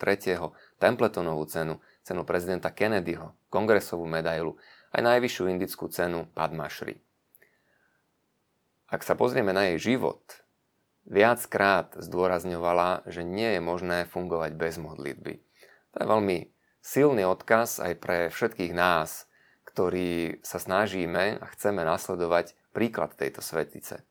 Templetonovú 0.78 1.46
cenu, 1.50 1.82
cenu 2.06 2.22
prezidenta 2.22 2.70
Kennedyho, 2.70 3.34
kongresovú 3.50 4.06
medailu, 4.06 4.62
aj 4.94 5.02
najvyššiu 5.04 5.44
indickú 5.50 5.90
cenu 5.90 6.30
Padma 6.38 6.70
Shri. 6.70 7.02
Ak 8.88 9.04
sa 9.04 9.20
pozrieme 9.20 9.52
na 9.52 9.74
jej 9.74 9.98
život, 9.98 10.47
viackrát 11.08 11.96
zdôrazňovala, 11.96 13.08
že 13.08 13.24
nie 13.24 13.58
je 13.58 13.62
možné 13.64 14.04
fungovať 14.12 14.52
bez 14.60 14.76
modlitby. 14.78 15.40
To 15.96 15.98
je 16.04 16.08
veľmi 16.08 16.38
silný 16.84 17.24
odkaz 17.24 17.80
aj 17.80 17.94
pre 17.98 18.18
všetkých 18.28 18.76
nás, 18.76 19.26
ktorí 19.64 20.44
sa 20.44 20.60
snažíme 20.60 21.40
a 21.40 21.46
chceme 21.56 21.82
nasledovať 21.88 22.54
príklad 22.76 23.16
tejto 23.16 23.40
svetice. 23.40 24.04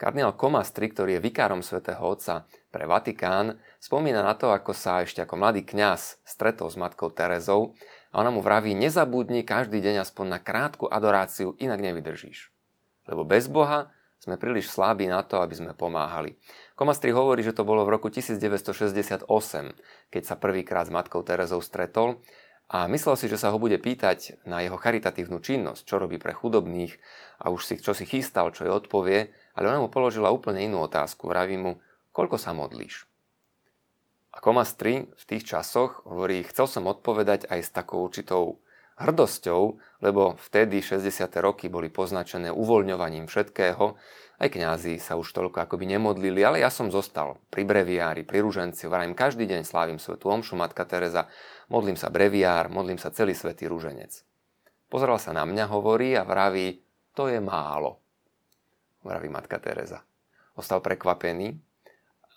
Kardinál 0.00 0.32
Komastri, 0.32 0.88
ktorý 0.88 1.20
je 1.20 1.26
vikárom 1.28 1.60
svätého 1.60 2.00
Otca 2.00 2.48
pre 2.72 2.88
Vatikán, 2.88 3.60
spomína 3.76 4.24
na 4.24 4.32
to, 4.32 4.48
ako 4.48 4.72
sa 4.72 5.04
ešte 5.04 5.20
ako 5.20 5.36
mladý 5.36 5.60
kňaz 5.60 6.24
stretol 6.24 6.72
s 6.72 6.80
matkou 6.80 7.12
Terezou 7.12 7.76
a 8.08 8.24
ona 8.24 8.32
mu 8.32 8.40
vraví, 8.40 8.72
nezabudni 8.72 9.44
každý 9.44 9.84
deň 9.84 10.00
aspoň 10.08 10.26
na 10.32 10.38
krátku 10.40 10.88
adoráciu, 10.88 11.52
inak 11.60 11.84
nevydržíš. 11.84 12.48
Lebo 13.12 13.28
bez 13.28 13.44
Boha 13.52 13.92
sme 14.20 14.36
príliš 14.36 14.68
slabí 14.68 15.08
na 15.08 15.24
to, 15.24 15.40
aby 15.40 15.56
sme 15.56 15.72
pomáhali. 15.72 16.36
Komastri 16.76 17.08
hovorí, 17.08 17.40
že 17.40 17.56
to 17.56 17.64
bolo 17.64 17.88
v 17.88 17.96
roku 17.96 18.12
1968, 18.12 19.24
keď 20.12 20.22
sa 20.22 20.36
prvýkrát 20.36 20.84
s 20.86 20.92
matkou 20.92 21.24
Terezou 21.24 21.64
stretol 21.64 22.20
a 22.68 22.84
myslel 22.86 23.16
si, 23.16 23.26
že 23.26 23.40
sa 23.40 23.48
ho 23.50 23.58
bude 23.58 23.80
pýtať 23.80 24.44
na 24.44 24.60
jeho 24.60 24.76
charitatívnu 24.76 25.40
činnosť, 25.40 25.82
čo 25.88 25.96
robí 25.96 26.20
pre 26.20 26.36
chudobných 26.36 27.00
a 27.40 27.48
už 27.48 27.64
si 27.64 27.74
čo 27.80 27.96
si 27.96 28.04
chystal, 28.04 28.52
čo 28.52 28.68
jej 28.68 28.70
odpovie, 28.70 29.32
ale 29.56 29.64
ona 29.72 29.82
mu 29.82 29.88
položila 29.88 30.30
úplne 30.30 30.62
inú 30.68 30.84
otázku. 30.84 31.26
Vraví 31.26 31.56
mu, 31.56 31.80
koľko 32.12 32.36
sa 32.36 32.52
modlíš? 32.52 33.08
A 34.30 34.38
Komastri 34.38 35.10
v 35.10 35.24
tých 35.26 35.42
časoch 35.48 36.06
hovorí, 36.06 36.46
chcel 36.46 36.70
som 36.70 36.86
odpovedať 36.86 37.50
aj 37.50 37.60
s 37.66 37.70
takou 37.74 38.06
určitou 38.06 38.62
hrdosťou, 39.00 39.60
lebo 40.04 40.36
vtedy 40.36 40.84
60. 40.84 41.24
roky 41.40 41.72
boli 41.72 41.88
poznačené 41.88 42.52
uvoľňovaním 42.52 43.24
všetkého, 43.24 43.96
aj 44.40 44.48
kňazi 44.56 44.96
sa 44.96 45.20
už 45.20 45.36
toľko 45.36 45.68
akoby 45.68 45.84
nemodlili, 45.96 46.40
ale 46.40 46.64
ja 46.64 46.72
som 46.72 46.88
zostal 46.88 47.36
pri 47.52 47.64
breviári, 47.64 48.24
pri 48.24 48.40
ruženci, 48.40 48.88
vrajím 48.88 49.12
každý 49.12 49.44
deň 49.44 49.68
slávim 49.68 50.00
svetu 50.00 50.32
omšu 50.32 50.56
Matka 50.56 50.88
Teresa, 50.88 51.28
modlím 51.68 51.96
sa 51.96 52.08
breviár, 52.08 52.72
modlím 52.72 52.96
sa 52.96 53.12
celý 53.12 53.36
svetý 53.36 53.68
ruženec. 53.68 54.24
Pozeral 54.88 55.20
sa 55.20 55.36
na 55.36 55.44
mňa, 55.44 55.64
hovorí 55.68 56.16
a 56.16 56.24
vraví, 56.24 56.80
to 57.12 57.28
je 57.28 57.36
málo, 57.36 58.00
vraví 59.04 59.28
Matka 59.28 59.60
Teresa. 59.60 60.00
Ostal 60.56 60.80
prekvapený 60.80 61.60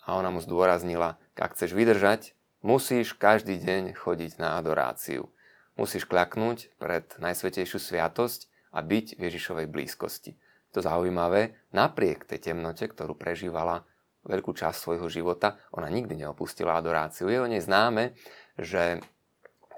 a 0.04 0.16
ona 0.20 0.28
mu 0.28 0.44
zdôraznila, 0.44 1.16
ak 1.40 1.56
chceš 1.56 1.72
vydržať, 1.72 2.36
musíš 2.60 3.16
každý 3.16 3.56
deň 3.60 3.96
chodiť 3.96 4.36
na 4.36 4.60
adoráciu. 4.60 5.33
Musíš 5.74 6.06
kľaknúť 6.06 6.78
pred 6.78 7.06
Najsvetejšiu 7.18 7.82
sviatosť 7.82 8.46
a 8.70 8.82
byť 8.82 9.18
v 9.18 9.20
Ježišovej 9.26 9.66
blízkosti. 9.66 10.38
To 10.74 10.82
zaujímavé, 10.82 11.54
napriek 11.70 12.26
tej 12.26 12.50
temnote, 12.50 12.86
ktorú 12.86 13.14
prežívala 13.14 13.86
veľkú 14.26 14.54
časť 14.54 14.78
svojho 14.78 15.06
života, 15.06 15.58
ona 15.70 15.86
nikdy 15.86 16.18
neopustila 16.18 16.78
adoráciu. 16.78 17.30
Je 17.30 17.38
o 17.38 17.50
nej 17.50 17.62
známe, 17.62 18.14
že 18.58 19.02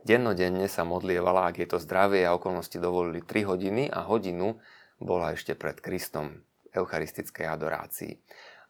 dennodenne 0.06 0.70
sa 0.70 0.86
modlievala, 0.86 1.50
ak 1.50 1.64
je 1.64 1.68
to 1.68 1.78
zdravie 1.82 2.24
a 2.24 2.36
okolnosti 2.36 2.78
dovolili 2.78 3.20
3 3.20 3.42
hodiny 3.42 3.90
a 3.90 4.06
hodinu 4.06 4.56
bola 5.02 5.36
ešte 5.36 5.52
pred 5.58 5.76
Kristom 5.82 6.40
v 6.72 6.80
eucharistickej 6.80 7.44
adorácii. 7.44 8.12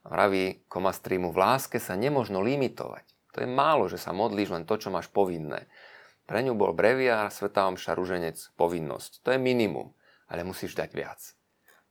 Vraví 0.07 0.67
Komastrimu, 0.71 1.35
v 1.35 1.39
láske 1.43 1.83
sa 1.83 1.99
nemožno 1.99 2.39
limitovať. 2.39 3.05
To 3.35 3.45
je 3.45 3.49
málo, 3.51 3.91
že 3.91 4.01
sa 4.01 4.17
modlíš 4.17 4.55
len 4.55 4.65
to, 4.65 4.79
čo 4.81 4.89
máš 4.89 5.13
povinné. 5.13 5.69
Pre 6.27 6.43
ňu 6.43 6.59
bol 6.59 6.75
breviár, 6.75 7.31
svetá 7.31 7.71
omša, 7.71 7.95
ruženec, 7.95 8.35
povinnosť. 8.59 9.23
To 9.23 9.31
je 9.31 9.39
minimum, 9.39 9.95
ale 10.27 10.43
musíš 10.43 10.75
dať 10.75 10.91
viac. 10.91 11.23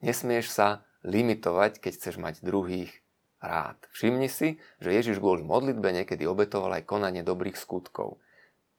Nesmieš 0.03 0.51
sa 0.51 0.83
limitovať, 1.07 1.79
keď 1.79 1.91
chceš 1.95 2.19
mať 2.19 2.43
druhých 2.43 2.91
rád. 3.39 3.79
Všimni 3.95 4.27
si, 4.27 4.59
že 4.83 4.91
Ježiš 4.91 5.23
kvôli 5.23 5.39
modlitbe 5.39 5.87
niekedy 5.87 6.27
obetoval 6.27 6.75
aj 6.75 6.83
konanie 6.83 7.23
dobrých 7.23 7.55
skutkov. 7.55 8.19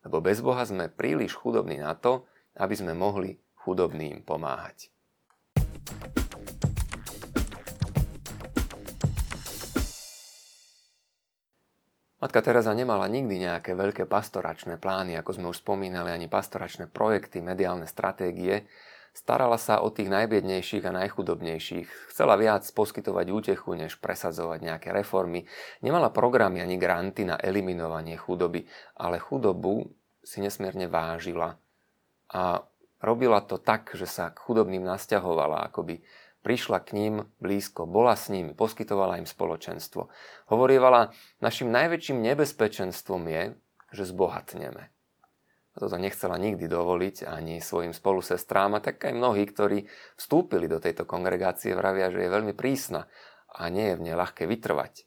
Lebo 0.05 0.21
bez 0.21 0.45
Boha 0.45 0.61
sme 0.69 0.93
príliš 0.93 1.33
chudobní 1.33 1.81
na 1.81 1.97
to, 1.97 2.29
aby 2.61 2.77
sme 2.77 2.93
mohli 2.93 3.41
chudobným 3.57 4.29
pomáhať. 4.29 4.93
Matka 12.17 12.41
Teresa 12.41 12.73
nemala 12.73 13.05
nikdy 13.13 13.45
nejaké 13.45 13.77
veľké 13.77 14.09
pastoračné 14.09 14.81
plány, 14.81 15.21
ako 15.21 15.37
sme 15.37 15.47
už 15.53 15.61
spomínali, 15.61 16.09
ani 16.09 16.33
pastoračné 16.33 16.89
projekty, 16.89 17.45
mediálne 17.45 17.85
stratégie. 17.85 18.65
Starala 19.13 19.61
sa 19.61 19.85
o 19.85 19.93
tých 19.93 20.09
najbiednejších 20.09 20.85
a 20.89 20.97
najchudobnejších. 20.97 22.13
Chcela 22.13 22.41
viac 22.41 22.65
poskytovať 22.73 23.27
útechu, 23.29 23.77
než 23.77 24.01
presadzovať 24.01 24.59
nejaké 24.65 24.89
reformy. 24.97 25.45
Nemala 25.85 26.09
programy 26.09 26.65
ani 26.65 26.81
granty 26.81 27.29
na 27.29 27.37
eliminovanie 27.37 28.17
chudoby, 28.17 28.65
ale 28.97 29.21
chudobu 29.21 29.85
si 30.25 30.41
nesmierne 30.41 30.89
vážila. 30.89 31.61
A 32.33 32.65
robila 33.05 33.45
to 33.45 33.61
tak, 33.61 33.93
že 33.93 34.09
sa 34.09 34.33
k 34.33 34.41
chudobným 34.41 34.85
nasťahovala, 34.89 35.69
akoby 35.69 36.01
prišla 36.47 36.79
k 36.87 36.95
ním 36.95 37.15
blízko, 37.43 37.91
bola 37.91 38.15
s 38.15 38.31
nimi, 38.31 38.55
poskytovala 38.55 39.19
im 39.19 39.27
spoločenstvo. 39.27 40.07
Hovorievala, 40.47 41.11
našim 41.43 41.75
najväčším 41.75 42.23
nebezpečenstvom 42.23 43.27
je, 43.27 43.43
že 43.91 44.07
zbohatneme. 44.07 44.95
A 45.75 45.77
toto 45.77 45.99
nechcela 45.99 46.39
nikdy 46.39 46.71
dovoliť 46.71 47.27
ani 47.27 47.59
svojim 47.59 47.91
spolusestrám 47.91 48.79
a 48.79 48.81
tak 48.81 49.03
aj 49.03 49.19
mnohí, 49.19 49.43
ktorí 49.43 49.91
vstúpili 50.15 50.71
do 50.71 50.79
tejto 50.79 51.03
kongregácie, 51.03 51.75
vravia, 51.75 52.15
že 52.15 52.23
je 52.23 52.31
veľmi 52.31 52.55
prísna 52.55 53.11
a 53.51 53.67
nie 53.67 53.91
je 53.91 53.99
v 53.99 54.05
nej 54.07 54.15
ľahké 54.15 54.47
vytrvať. 54.47 55.03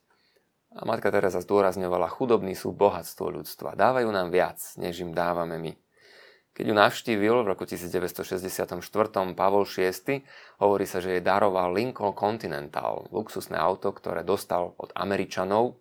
A 0.75 0.85
matka 0.85 1.09
Teresa 1.09 1.41
zdôrazňovala, 1.41 2.11
chudobní 2.11 2.53
sú 2.53 2.75
bohatstvo 2.75 3.31
ľudstva. 3.31 3.79
Dávajú 3.79 4.11
nám 4.11 4.29
viac, 4.29 4.61
než 4.77 5.01
im 5.01 5.15
dávame 5.15 5.57
my. 5.57 5.73
Keď 6.59 6.67
ju 6.67 6.75
navštívil 6.75 7.35
v 7.47 7.55
roku 7.55 7.63
1964 7.63 8.83
Pavol 9.31 9.63
VI, 9.63 10.27
hovorí 10.59 10.83
sa, 10.83 10.99
že 10.99 11.15
jej 11.15 11.23
daroval 11.23 11.71
Lincoln 11.71 12.11
Continental, 12.11 13.07
luxusné 13.15 13.55
auto, 13.55 13.95
ktoré 13.95 14.27
dostal 14.27 14.75
od 14.75 14.91
Američanov. 14.91 15.79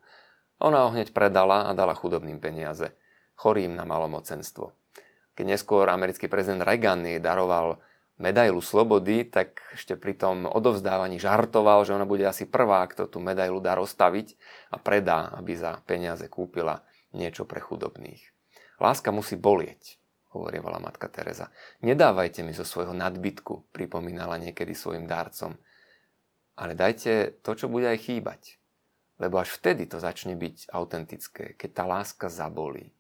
Ona 0.63 0.87
ho 0.87 0.95
hneď 0.95 1.11
predala 1.11 1.67
a 1.67 1.75
dala 1.75 1.99
chudobným 1.99 2.39
peniaze, 2.39 2.95
chorým 3.35 3.75
na 3.75 3.83
malomocenstvo. 3.83 4.71
Keď 5.35 5.45
neskôr 5.51 5.91
americký 5.91 6.31
prezident 6.31 6.63
Reagan 6.63 7.03
jej 7.03 7.19
daroval 7.19 7.83
medailu 8.23 8.63
slobody, 8.63 9.27
tak 9.27 9.59
ešte 9.75 9.99
pri 9.99 10.15
tom 10.15 10.47
odovzdávaní 10.47 11.19
žartoval, 11.19 11.91
že 11.91 11.99
ona 11.99 12.07
bude 12.07 12.23
asi 12.23 12.47
prvá, 12.47 12.87
kto 12.87 13.11
tú 13.11 13.19
medailu 13.19 13.59
dá 13.59 13.75
rozstaviť 13.75 14.39
a 14.71 14.79
predá, 14.79 15.35
aby 15.43 15.59
za 15.59 15.83
peniaze 15.83 16.31
kúpila 16.31 16.87
niečo 17.11 17.43
pre 17.43 17.59
chudobných. 17.59 18.23
Láska 18.79 19.11
musí 19.11 19.35
bolieť 19.35 19.99
hovorievala 20.33 20.83
matka 20.83 21.09
Teresa. 21.09 21.49
Nedávajte 21.81 22.45
mi 22.45 22.53
zo 22.53 22.67
svojho 22.67 22.93
nadbytku, 22.93 23.73
pripomínala 23.73 24.37
niekedy 24.37 24.77
svojim 24.77 25.09
dárcom. 25.09 25.57
Ale 26.59 26.75
dajte 26.75 27.39
to, 27.41 27.55
čo 27.55 27.67
bude 27.71 27.87
aj 27.87 27.99
chýbať. 28.03 28.59
Lebo 29.19 29.39
až 29.39 29.55
vtedy 29.57 29.87
to 29.87 29.99
začne 29.99 30.39
byť 30.39 30.71
autentické, 30.71 31.55
keď 31.59 31.71
tá 31.75 31.85
láska 31.87 32.27
zabolí. 32.31 32.95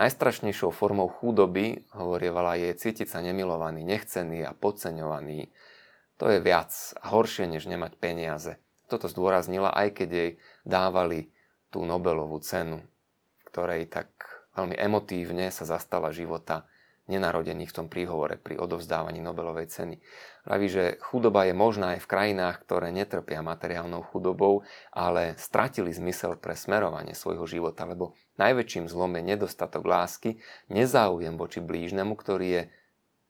Najstrašnejšou 0.00 0.72
formou 0.72 1.12
chudoby, 1.12 1.84
hovorievala, 1.92 2.56
je 2.56 2.72
cítiť 2.72 3.10
sa 3.10 3.20
nemilovaný, 3.20 3.84
nechcený 3.84 4.48
a 4.48 4.56
podceňovaný. 4.56 5.52
To 6.16 6.30
je 6.32 6.40
viac 6.40 6.72
a 6.96 7.12
horšie, 7.12 7.44
než 7.44 7.68
nemať 7.68 8.00
peniaze. 8.00 8.56
Toto 8.88 9.12
zdôraznila, 9.12 9.70
aj 9.76 10.02
keď 10.02 10.08
jej 10.08 10.30
dávali 10.64 11.28
tú 11.68 11.84
Nobelovú 11.84 12.40
cenu, 12.42 12.82
ktorej 13.46 13.86
tak 13.92 14.08
veľmi 14.54 14.76
emotívne 14.78 15.52
sa 15.54 15.66
zastala 15.68 16.14
života 16.14 16.66
nenarodených 17.10 17.74
v 17.74 17.76
tom 17.82 17.86
príhovore 17.90 18.38
pri 18.38 18.54
odovzdávaní 18.62 19.18
Nobelovej 19.18 19.66
ceny. 19.66 19.98
Praví, 20.46 20.70
že 20.70 20.84
chudoba 21.02 21.42
je 21.42 21.54
možná 21.58 21.98
aj 21.98 22.06
v 22.06 22.10
krajinách, 22.10 22.62
ktoré 22.62 22.94
netrpia 22.94 23.42
materiálnou 23.42 24.06
chudobou, 24.06 24.62
ale 24.94 25.34
stratili 25.34 25.90
zmysel 25.90 26.38
pre 26.38 26.54
smerovanie 26.54 27.18
svojho 27.18 27.44
života, 27.50 27.82
lebo 27.82 28.14
najväčším 28.38 28.86
zlom 28.86 29.18
je 29.18 29.22
nedostatok 29.34 29.82
lásky, 29.82 30.38
nezáujem 30.70 31.34
voči 31.34 31.58
blížnemu, 31.58 32.14
ktorý 32.14 32.46
je 32.46 32.62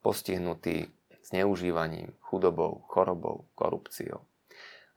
postihnutý 0.05 0.93
zneužívaním, 1.25 2.13
chudobou, 2.21 2.85
chorobou, 2.93 3.49
korupciou. 3.57 4.29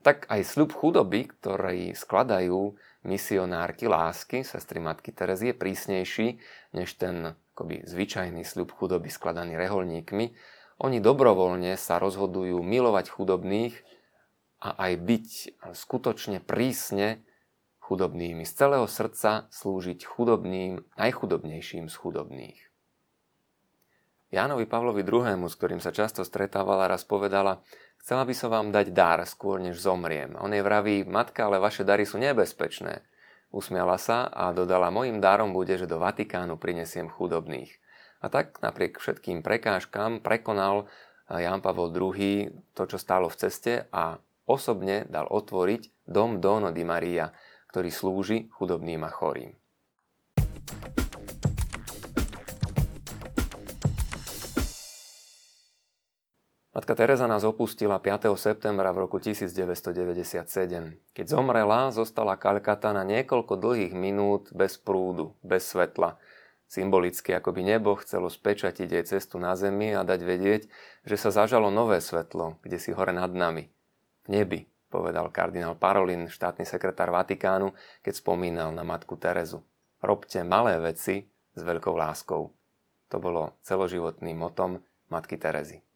Tak 0.04 0.28
aj 0.28 0.44
sľub 0.44 0.76
chudoby, 0.76 1.32
ktorý 1.32 1.96
skladajú 1.96 2.76
misionárky 3.04 3.88
lásky, 3.88 4.48
sestry 4.48 4.80
Matky 4.80 5.12
Terezy, 5.12 5.52
je 5.52 5.56
prísnejší 5.56 6.28
než 6.74 6.96
ten 6.96 7.36
akoby, 7.54 7.86
zvyčajný 7.86 8.42
sľub 8.42 8.74
chudoby 8.74 9.14
skladaný 9.14 9.60
reholníkmi. 9.60 10.34
Oni 10.82 10.98
dobrovoľne 10.98 11.78
sa 11.78 12.02
rozhodujú 12.02 12.58
milovať 12.60 13.14
chudobných 13.14 13.76
a 14.64 14.74
aj 14.90 14.94
byť 14.98 15.28
skutočne 15.76 16.42
prísne 16.42 17.22
chudobnými. 17.84 18.48
Z 18.48 18.52
celého 18.58 18.88
srdca 18.88 19.52
slúžiť 19.52 20.08
chudobným, 20.08 20.82
najchudobnejším 20.98 21.92
z 21.92 21.96
chudobných. 22.00 22.60
Jánovi 24.34 24.66
Pavlovi 24.66 25.06
II., 25.06 25.46
s 25.46 25.54
ktorým 25.54 25.78
sa 25.78 25.94
často 25.94 26.26
stretávala, 26.26 26.90
raz 26.90 27.06
povedala, 27.06 27.62
Chcela 28.04 28.28
by 28.28 28.36
som 28.36 28.52
vám 28.52 28.68
dať 28.76 28.92
dar 28.92 29.24
skôr, 29.24 29.64
než 29.64 29.80
zomriem. 29.80 30.36
On 30.44 30.52
jej 30.52 30.60
vraví, 30.60 31.08
matka, 31.08 31.48
ale 31.48 31.56
vaše 31.56 31.88
dary 31.88 32.04
sú 32.04 32.20
nebezpečné. 32.20 33.00
Usmiala 33.48 33.96
sa 33.96 34.28
a 34.28 34.52
dodala, 34.52 34.92
mojim 34.92 35.24
darom 35.24 35.56
bude, 35.56 35.80
že 35.80 35.88
do 35.88 36.04
Vatikánu 36.04 36.60
prinesiem 36.60 37.08
chudobných. 37.08 37.72
A 38.20 38.28
tak 38.28 38.60
napriek 38.60 39.00
všetkým 39.00 39.40
prekážkam 39.40 40.20
prekonal 40.20 40.92
Jan 41.32 41.64
Pavel 41.64 41.96
II 41.96 42.52
to, 42.76 42.84
čo 42.92 43.00
stálo 43.00 43.32
v 43.32 43.40
ceste 43.40 43.88
a 43.96 44.20
osobne 44.52 45.08
dal 45.08 45.32
otvoriť 45.32 46.04
dom 46.04 46.44
Dono 46.44 46.76
di 46.76 46.84
Maria, 46.84 47.32
ktorý 47.72 47.88
slúži 47.88 48.52
chudobným 48.52 49.00
a 49.08 49.12
chorým. 49.16 49.56
Matka 56.74 56.98
Teresa 56.98 57.30
nás 57.30 57.46
opustila 57.46 58.02
5. 58.02 58.34
septembra 58.34 58.90
v 58.90 59.06
roku 59.06 59.22
1997. 59.22 59.94
Keď 61.14 61.26
zomrela, 61.30 61.94
zostala 61.94 62.34
Kalkata 62.34 62.90
na 62.98 63.06
niekoľko 63.06 63.62
dlhých 63.62 63.94
minút 63.94 64.50
bez 64.50 64.82
prúdu, 64.82 65.38
bez 65.46 65.70
svetla. 65.70 66.18
Symbolicky, 66.66 67.30
ako 67.38 67.54
by 67.54 67.62
nebo 67.62 67.94
chcelo 68.02 68.26
spečatiť 68.26 68.90
jej 68.90 69.06
cestu 69.06 69.38
na 69.38 69.54
zemi 69.54 69.94
a 69.94 70.02
dať 70.02 70.26
vedieť, 70.26 70.62
že 71.06 71.14
sa 71.14 71.30
zažalo 71.30 71.70
nové 71.70 72.02
svetlo, 72.02 72.58
kde 72.66 72.82
si 72.82 72.90
hore 72.90 73.14
nad 73.14 73.30
nami. 73.30 73.70
V 74.26 74.34
nebi, 74.34 74.66
povedal 74.90 75.30
kardinál 75.30 75.78
Parolin, 75.78 76.26
štátny 76.26 76.66
sekretár 76.66 77.14
Vatikánu, 77.14 77.78
keď 78.02 78.18
spomínal 78.18 78.74
na 78.74 78.82
matku 78.82 79.14
Terezu. 79.14 79.62
Robte 80.02 80.42
malé 80.42 80.82
veci 80.82 81.30
s 81.54 81.62
veľkou 81.62 81.94
láskou. 81.94 82.50
To 83.14 83.22
bolo 83.22 83.62
celoživotným 83.62 84.42
motom 84.42 84.82
matky 85.14 85.38
Terezy. 85.38 85.93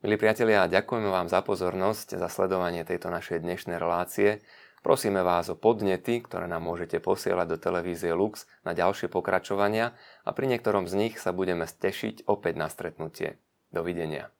Milí 0.00 0.16
priatelia, 0.16 0.64
ďakujeme 0.64 1.12
vám 1.12 1.28
za 1.28 1.44
pozornosť, 1.44 2.16
za 2.16 2.32
sledovanie 2.32 2.88
tejto 2.88 3.12
našej 3.12 3.44
dnešnej 3.44 3.76
relácie. 3.76 4.40
Prosíme 4.80 5.20
vás 5.20 5.52
o 5.52 5.60
podnety, 5.60 6.24
ktoré 6.24 6.48
nám 6.48 6.64
môžete 6.64 7.04
posielať 7.04 7.52
do 7.52 7.60
televízie 7.60 8.16
Lux 8.16 8.48
na 8.64 8.72
ďalšie 8.72 9.12
pokračovania 9.12 9.92
a 10.24 10.32
pri 10.32 10.56
niektorom 10.56 10.88
z 10.88 10.96
nich 10.96 11.14
sa 11.20 11.36
budeme 11.36 11.68
tešiť 11.68 12.24
opäť 12.32 12.54
na 12.56 12.72
stretnutie. 12.72 13.44
Dovidenia. 13.76 14.32